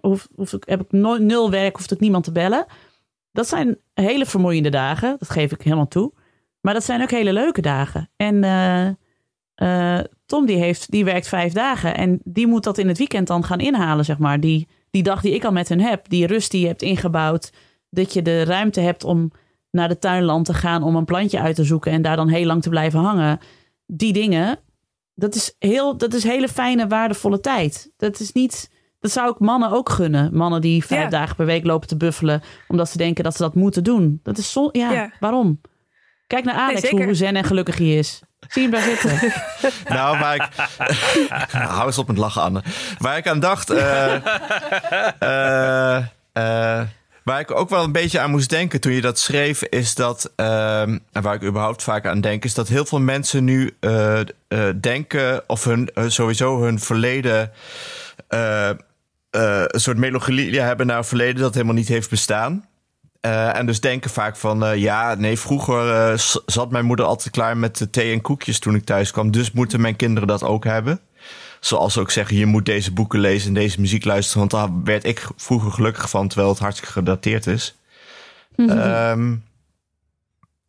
[0.00, 2.66] Hoef, hoef ik, heb ik no- nul werk, hoeft ik niemand te bellen.
[3.32, 6.12] Dat zijn hele vermoeiende dagen, dat geef ik helemaal toe.
[6.60, 8.10] Maar dat zijn ook hele leuke dagen.
[8.16, 8.88] En eh,
[9.54, 11.96] eh, Tom die heeft, die werkt vijf dagen.
[11.96, 14.40] En die moet dat in het weekend dan gaan inhalen, zeg maar.
[14.40, 16.08] Die, die dag die ik al met hen heb.
[16.08, 17.52] Die rust die je hebt ingebouwd.
[17.90, 19.32] Dat je de ruimte hebt om
[19.72, 22.46] naar de tuinland te gaan om een plantje uit te zoeken en daar dan heel
[22.46, 23.38] lang te blijven hangen.
[23.86, 24.58] Die dingen,
[25.14, 27.90] dat is, heel, dat is hele fijne, waardevolle tijd.
[27.96, 28.70] Dat is niet.
[29.00, 30.36] Dat zou ik mannen ook gunnen.
[30.36, 31.08] Mannen die vijf Ja.
[31.08, 32.42] dagen per week lopen te buffelen.
[32.68, 34.20] omdat ze denken dat ze dat moeten doen.
[34.22, 34.68] Dat is zo.
[34.72, 35.10] Ja, Ja.
[35.20, 35.60] waarom?
[36.26, 37.04] Kijk naar Alex, zeker.
[37.04, 38.20] hoe zen en gelukkig hij is.
[38.48, 39.18] Zie hem daar zitten?
[39.96, 40.48] Nou, waar ik...
[41.52, 42.62] Hou eens op met lachen, Anne.
[42.98, 43.70] Waar ik aan dacht...
[43.70, 44.14] eh,
[45.18, 45.96] eh,
[46.32, 46.80] eh,
[47.24, 49.62] waar ik ook wel een beetje aan moest denken toen je dat schreef...
[49.62, 50.32] is dat...
[50.36, 52.44] ehm, en waar ik überhaupt vaak aan denk...
[52.44, 54.26] is dat heel veel mensen nu eh, eh,
[54.80, 55.48] denken...
[55.48, 57.50] of hun, eh, sowieso hun verleden...
[58.28, 62.66] een soort melancholie hebben naar een verleden dat helemaal niet heeft bestaan.
[63.20, 66.14] En dus denken vaak van, ja, nee, vroeger
[66.46, 69.30] zat mijn moeder altijd klaar met de thee en koekjes toen ik thuis kwam.
[69.30, 71.00] Dus moeten mijn kinderen dat ook hebben.
[71.64, 74.38] Zoals ze ook zeggen, je moet deze boeken lezen en deze muziek luisteren.
[74.38, 77.76] Want daar werd ik vroeger gelukkig van, terwijl het hartstikke gedateerd is.
[78.56, 79.34] Ehm,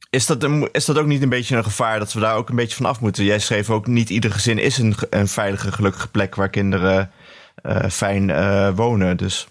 [0.09, 2.49] is, dat een, is dat ook niet een beetje een gevaar dat we daar ook
[2.49, 3.23] een beetje van af moeten?
[3.23, 7.11] Jij schreef ook, niet ieder gezin is een, een veilige, gelukkige plek waar kinderen
[7.55, 9.17] eh, fijn eh, wonen.
[9.17, 9.47] Dus...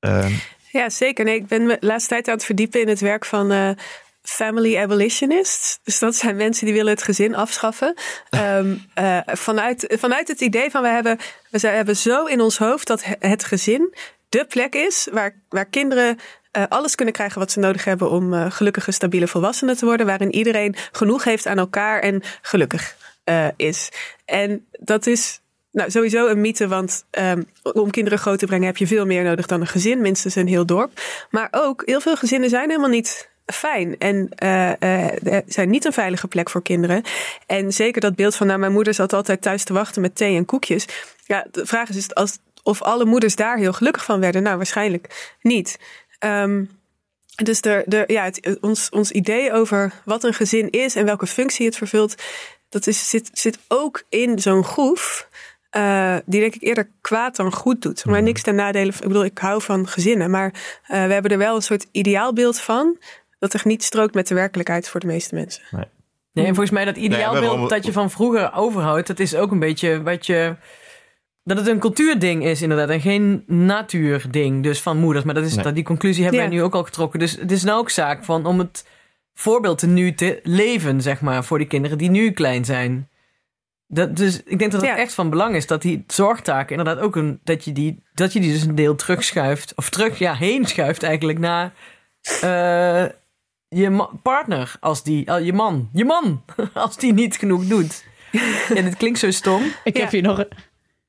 [0.00, 0.32] ehm,
[0.72, 1.24] Ja, zeker.
[1.24, 3.70] Nee, ik ben me de laatste tijd aan het verdiepen in het werk van eh,
[4.22, 5.78] family abolitionists.
[5.82, 7.94] Dus dat zijn mensen die willen het gezin afschaffen.
[8.30, 11.18] Ehm, eh, vanuit, vanuit het idee van we hebben,
[11.50, 13.94] we hebben zo in ons hoofd dat he- het gezin
[14.28, 16.18] de plek is waar, waar kinderen
[16.50, 20.06] eh, alles kunnen krijgen wat ze nodig hebben om eh, gelukkige, stabiele volwassenen te worden.
[20.06, 22.98] Waarin iedereen genoeg heeft aan elkaar en gelukkig
[23.56, 23.88] is.
[24.24, 25.40] En dat is
[25.72, 29.22] nou, sowieso een mythe, want ehm, om kinderen groot te brengen heb je veel meer
[29.22, 31.00] nodig dan een gezin, minstens een heel dorp.
[31.30, 35.92] Maar ook, heel veel gezinnen zijn helemaal niet fijn en eh, eh, zijn niet een
[35.92, 37.02] veilige plek voor kinderen.
[37.46, 40.36] En zeker dat beeld van, nou, mijn moeder zat altijd thuis te wachten met thee
[40.36, 40.86] en koekjes.
[41.26, 44.42] Ja, de vraag is, is het als, of alle moeders daar heel gelukkig van werden.
[44.42, 45.78] Nou, waarschijnlijk niet.
[46.18, 46.64] Ehm,
[47.44, 51.26] dus de, de, ja, het, ons, ons idee over wat een gezin is en welke
[51.26, 52.14] functie het vervult,
[52.68, 55.28] dat is, zit, zit ook in zo'n groef.
[55.70, 58.04] eh, die denk ik eerder kwaad dan goed doet.
[58.04, 58.92] Maar niks ten nadele.
[58.92, 60.30] van- Ik bedoel, ik hou van gezinnen.
[60.30, 60.52] Maar
[60.86, 62.98] eh, we hebben er wel een soort ideaalbeeld van.
[63.40, 65.62] Dat er niet strookt met de werkelijkheid voor de meeste mensen.
[66.32, 69.50] Nee, en volgens mij dat ideaalbeeld waarom- dat je van vroeger overhoudt, dat is ook
[69.50, 70.56] een beetje wat je.
[71.44, 75.24] Dat het een cultuurding is, inderdaad, en geen natuurding, dus van moeders.
[75.24, 75.64] Maar dat is, Nee.
[75.64, 76.48] dat, die conclusie hebben Ja.
[76.48, 77.18] wij nu ook al getrokken.
[77.18, 78.86] Dus het is nou ook zaak van om het
[79.34, 83.08] voorbeeld te nu te leven, zeg maar, voor die kinderen die nu klein zijn.
[83.86, 84.96] Dat, dus ik denk dat het Ja.
[84.96, 87.40] echt van belang is dat die zorgtaken inderdaad ook een.
[87.44, 89.72] dat je die, dat je die dus een deel terugschuift.
[89.76, 91.72] Of terug, ja, heen schuift eigenlijk naar.
[92.40, 93.04] eh,
[93.70, 96.42] je ma- partner, als die, eh, je man, je man,
[96.74, 98.04] als die niet genoeg doet.
[98.74, 99.62] En dit klinkt zo stom.
[99.84, 100.02] Ik Ja.
[100.02, 100.48] heb hier nog een,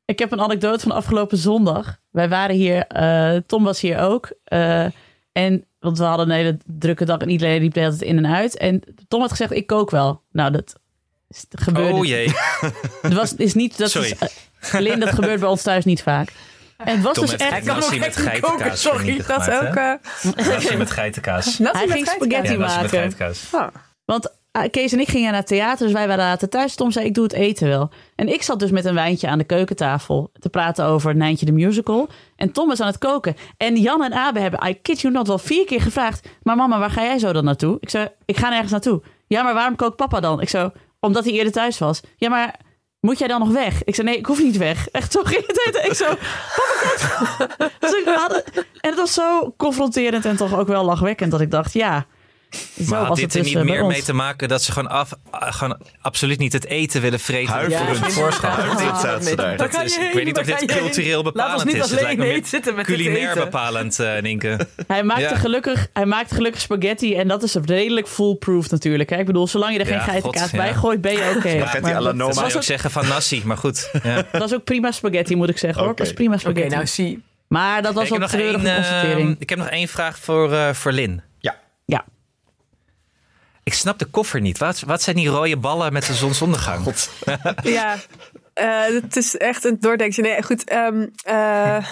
[0.05, 1.97] ik heb een anekdote van afgelopen zondag.
[2.11, 4.31] Wij waren hier, eh, Tom was hier ook.
[4.43, 4.85] eh,
[5.31, 8.57] en, want we hadden een hele drukke dag en iedereen liep tijd in en uit.
[8.57, 10.21] En Tom had gezegd, ik kook wel.
[10.31, 10.79] Nou, dat
[11.49, 11.93] gebeurde.
[11.93, 12.31] Oh jee.
[13.01, 14.15] Het was, is niet, dat Sorry.
[14.61, 16.31] Is, Lin, dat gebeurt bij ons thuis niet vaak.
[16.85, 17.49] En het was Tom dus echt...
[17.49, 20.45] Hij kan nasi ook met geitenkaas sorry, Dat gemaakt, ook.
[20.45, 21.57] Nasi met geitenkaas.
[21.57, 22.89] Hij met ging spaghetti Ja, nasi met maken.
[22.89, 23.47] geitenkaas.
[23.51, 23.67] Oh.
[24.05, 26.75] Want eh, Kees en ik gingen naar het theater, dus wij waren later thuis.
[26.75, 27.89] Tom zei, ik doe het eten wel.
[28.15, 31.51] En ik zat dus met een wijntje aan de keukentafel te praten over Nijntje de
[31.51, 32.09] Musical.
[32.35, 33.35] En Tom was aan het koken.
[33.57, 36.27] En Jan en Abe hebben, I kid you not, wel vier keer gevraagd...
[36.43, 37.77] maar mama, waar ga jij zo dan naartoe?
[37.79, 39.01] Ik zei, ik ga nergens naartoe.
[39.27, 40.41] Ja, maar waarom kookt papa dan?
[40.41, 42.01] Ik zo, omdat hij eerder thuis was.
[42.15, 42.59] Ja, maar
[43.01, 43.83] moet jij dan nog weg?
[43.83, 44.87] Ik zei, nee, ik hoef niet weg.
[44.89, 45.81] Echt zo ging het.
[45.85, 46.05] Ik zo.
[47.79, 51.31] Dus ik had- en het was zo confronterend en toch ook wel lachwekkend...
[51.31, 52.05] dat ik dacht, ja...
[52.51, 54.89] Zo Maar had dit er dus niet eh, meer mee te maken dat ze gewoon,
[54.89, 57.53] af, ah, gewoon absoluut niet het eten willen vreten?
[57.53, 58.15] Huiverend.
[58.15, 58.49] Ja?
[58.49, 59.57] Huiverend ze daar.
[59.57, 60.81] Dat is, ik heen, weet niet of dit ga je heen.
[60.81, 61.97] cultureel Laat bepalend ons niet is.
[61.97, 63.43] Alleen zitten met het culinair eten.
[63.43, 64.59] bepalend, eh Nienke.
[64.87, 65.35] Hij maakte, Ja.
[65.35, 69.09] gelukkig, hij maakte gelukkig spaghetti en dat is redelijk foolproof natuurlijk.
[69.09, 69.17] Hè?
[69.17, 70.57] Ik bedoel, zolang je er geen Ja, geitenkaas god, ja.
[70.57, 71.49] bij gooit, ben je oké.
[71.49, 72.25] Spaghetti alla dat- Noma.
[72.25, 73.91] Dat zou was ook ook, zeggen van nasi, maar goed.
[74.03, 74.15] Ja.
[74.31, 75.89] dat was ook prima spaghetti, moet ik zeggen hoor.
[75.91, 75.97] Oké.
[75.97, 76.75] Dat was prima Oké, spaghetti.
[76.75, 77.23] nou zie.
[77.47, 79.35] maar dat was heb een eh, constatering.
[79.39, 81.21] ik heb nog één vraag voor, eh, voor Lin.
[83.71, 84.57] Ik snap de koffer niet.
[84.57, 86.85] Wat, wat zijn die rode ballen met de zonsondergang?
[87.63, 87.95] Ja,
[88.53, 90.21] eh, het is echt een doordenkje.
[90.21, 90.63] Nee, goed.
[90.63, 91.77] ehm, eh,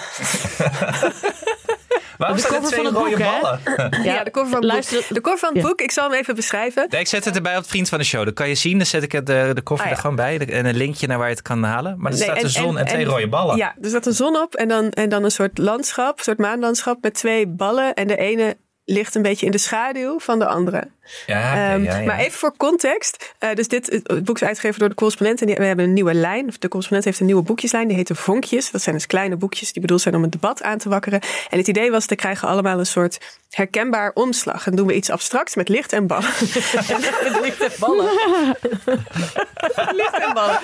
[2.18, 3.60] Waarom De er cover twee van het rode boek, ballen?
[4.12, 5.08] ja, de cover van het luister- boek.
[5.14, 5.68] De cover van het Ja.
[5.68, 6.86] boek, ik zal hem even beschrijven.
[6.90, 8.24] Nee, ik zet het erbij op het vriend van de show.
[8.24, 9.96] Dan kan je zien, dan zet ik het, de, de koffer Ah, ja.
[9.96, 10.38] er gewoon bij.
[10.48, 11.94] En een linkje naar waar je het kan halen.
[11.98, 13.56] Maar er Nee, staat en- een zon en, en- twee en- rode ballen.
[13.56, 16.38] Ja, er staat een zon op en dan, en dan een soort landschap, een soort
[16.38, 17.94] maanlandschap met twee ballen.
[17.94, 18.56] En de ene
[18.90, 20.88] ligt een beetje in de schaduw van de andere.
[21.26, 22.04] Ja, Ehm, ja, ja.
[22.04, 23.34] Maar even voor context.
[23.38, 25.40] eh, dus dit het boek is uitgegeven door de correspondent.
[25.40, 26.46] En die, we hebben een nieuwe lijn.
[26.58, 27.88] De correspondent heeft een nieuwe boekjeslijn.
[27.88, 28.70] Die heet de Vonkjes.
[28.70, 31.20] Dat zijn dus kleine boekjes die bedoeld zijn om een debat aan te wakkeren.
[31.50, 33.18] En het idee was, te krijgen allemaal een soort
[33.50, 34.66] herkenbaar omslag.
[34.66, 36.30] En doen we iets abstracts met licht en ballen.
[37.78, 38.04] Ballen.
[40.00, 40.58] licht en ballen.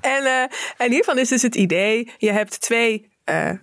[0.00, 0.42] En, eh,
[0.76, 3.56] en hiervan is dus het idee, je hebt twee eh, eh,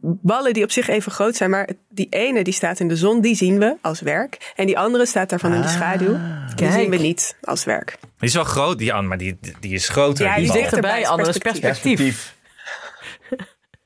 [0.00, 1.50] ballen die op zich even groot zijn.
[1.50, 4.52] Maar die ene die staat in de zon, die zien we als werk.
[4.56, 6.18] En die andere staat daarvan in de schaduw.
[6.46, 6.72] Die Kijk.
[6.72, 7.96] zien we niet als werk.
[8.00, 10.24] Die is wel groot, die Anne, maar die, die is groter.
[10.24, 11.82] Ja, die die is dichterbij, Anders perspectief.
[11.82, 12.34] perspectief.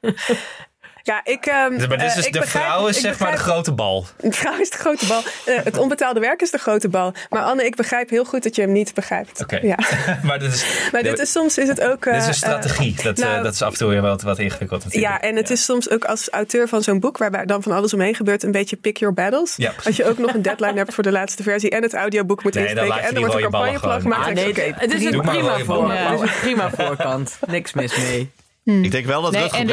[1.08, 3.30] Ja, ik, ehm, Dus, Maar dit is eh, dus de begrijp- vrouw is zeg maar
[3.32, 4.06] de grote bal.
[4.20, 5.22] De vrouw is de grote bal.
[5.44, 7.12] Eh, het onbetaalde werk is de grote bal.
[7.30, 9.40] Maar Anne, ik begrijp heel goed dat je hem niet begrijpt.
[9.40, 9.58] Oké.
[9.62, 9.78] Ja.
[10.22, 12.04] maar dit is, Maar dit is soms is het ook.
[12.04, 12.94] dit is eh, een strategie.
[13.02, 15.12] dat, eh, nou, dat is af en toe weer wat, wat ingewikkeld natuurlijk.
[15.12, 17.94] Ja, en het is soms ook als auteur van zo'n boek, waarbij dan van alles
[17.94, 19.56] omheen gebeurt, een beetje pick your battles.
[19.56, 19.72] Ja.
[19.84, 22.54] Als je ook nog een deadline hebt voor de laatste versie en het audioboek moet
[22.54, 24.26] Nee, inspreken en er wordt een campagneplan gemaakt.
[24.26, 25.64] Ah, nee, ik, het is een prima voor.
[25.66, 25.96] ballen.
[25.96, 27.38] Het is een prima voorkant.
[27.46, 28.30] Niks mis mee.
[28.74, 29.68] Ik denk wel dat Nee, Rutger en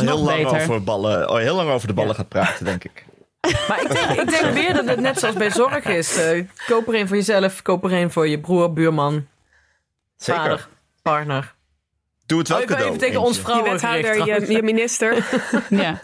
[0.00, 0.60] heel lang, beter.
[0.60, 3.04] over ballen, oh, heel lang over de ballen gaat praten, denk ik.
[3.68, 6.16] Maar ik denk, ik denk weer dat het net zoals bij zorg is.
[6.16, 9.26] Eh, koop er een voor jezelf, koop er een voor je broer, buurman,
[10.16, 10.42] Zeker.
[10.42, 10.68] vader,
[11.02, 11.54] partner.
[12.26, 12.88] Doe het wel Even, cadeau.
[12.88, 13.28] even tegen eentje.
[13.28, 15.26] ons je vrouwen wethouder, gericht, je, je minister.
[15.68, 16.02] Ja.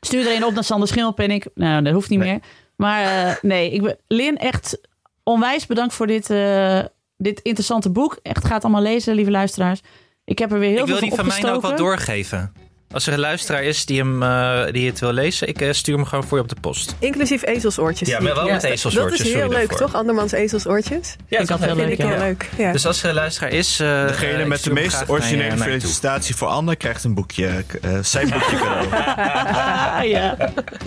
[0.00, 1.44] Stuur er een op naar Sander Schimmelpenninck.
[1.54, 2.40] Nou, dat hoeft niet meer.
[2.76, 4.78] Maar eh, nee, ik ben, Lin, echt
[5.22, 6.80] onwijs bedankt voor dit, eh,
[7.16, 8.18] dit interessante boek.
[8.22, 9.80] Echt, gaat allemaal lezen, lieve luisteraars.
[10.28, 12.52] Ik heb er weer heel ik wil veel die van mij ook wel doorgeven.
[12.90, 15.94] Als er een luisteraar is die, hem, eh, die het wil lezen, ik eh, stuur
[15.96, 16.94] hem gewoon voor je op de post.
[16.98, 18.08] Inclusief ezelsoortjes.
[18.08, 19.20] Ja, maar wel met Dat ezelsoortjes.
[19.20, 19.86] is sorry heel leuk, daarvoor.
[19.86, 19.94] toch?
[19.94, 21.16] Andermans ezelsoortjes.
[21.28, 22.08] Ja, Ik heel Vind leuk, ik ja.
[22.08, 22.48] heel leuk.
[22.58, 22.72] Ja.
[22.72, 23.80] Dus als er een luisteraar is...
[23.80, 27.98] eh, eh, Degene ik met de meest originele felicitatie voor Anne krijgt een boekje, eh
[28.02, 28.88] zijn boekje cadeau.
[30.14, 30.36] Ja,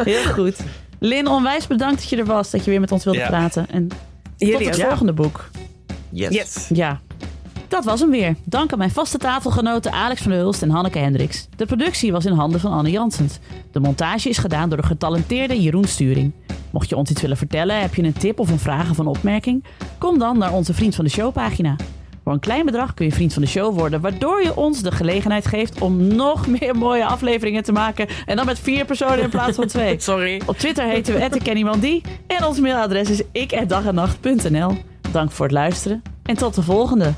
[0.03, 0.55] heel goed.
[0.99, 2.49] Lin, onwijs bedankt dat je er was.
[2.49, 3.27] Dat je weer met ons wilde Ja.
[3.27, 3.67] praten.
[3.71, 3.97] En tot
[4.37, 4.87] Jullie het ook.
[4.87, 5.49] volgende boek.
[6.09, 6.29] Yes.
[6.33, 6.65] Yes.
[6.73, 6.99] Ja,
[7.69, 8.35] dat was hem weer.
[8.43, 11.47] Dank aan mijn vaste tafelgenoten Alex van der Hulst en Hanneke Hendricks.
[11.55, 13.39] De productie was in handen van Anne Janssens.
[13.71, 16.31] De montage is gedaan door de getalenteerde Jeroen Sturing.
[16.71, 19.07] Mocht je ons iets willen vertellen, heb je een tip of een vraag of een
[19.07, 19.63] opmerking?
[19.97, 21.75] Kom dan naar onze Vriend van de Show pagina.
[22.23, 24.91] Voor een klein bedrag kun je vriend van de show worden, waardoor je ons de
[24.91, 28.07] gelegenheid geeft om nog meer mooie afleveringen te maken.
[28.25, 29.99] En dan met vier personen in plaats van twee.
[30.09, 30.41] Sorry.
[30.45, 34.77] Op Twitter heten we @kennymandie en ons mailadres is ik@dagennacht.nl.
[35.11, 37.13] Dank voor het luisteren en tot de volgende.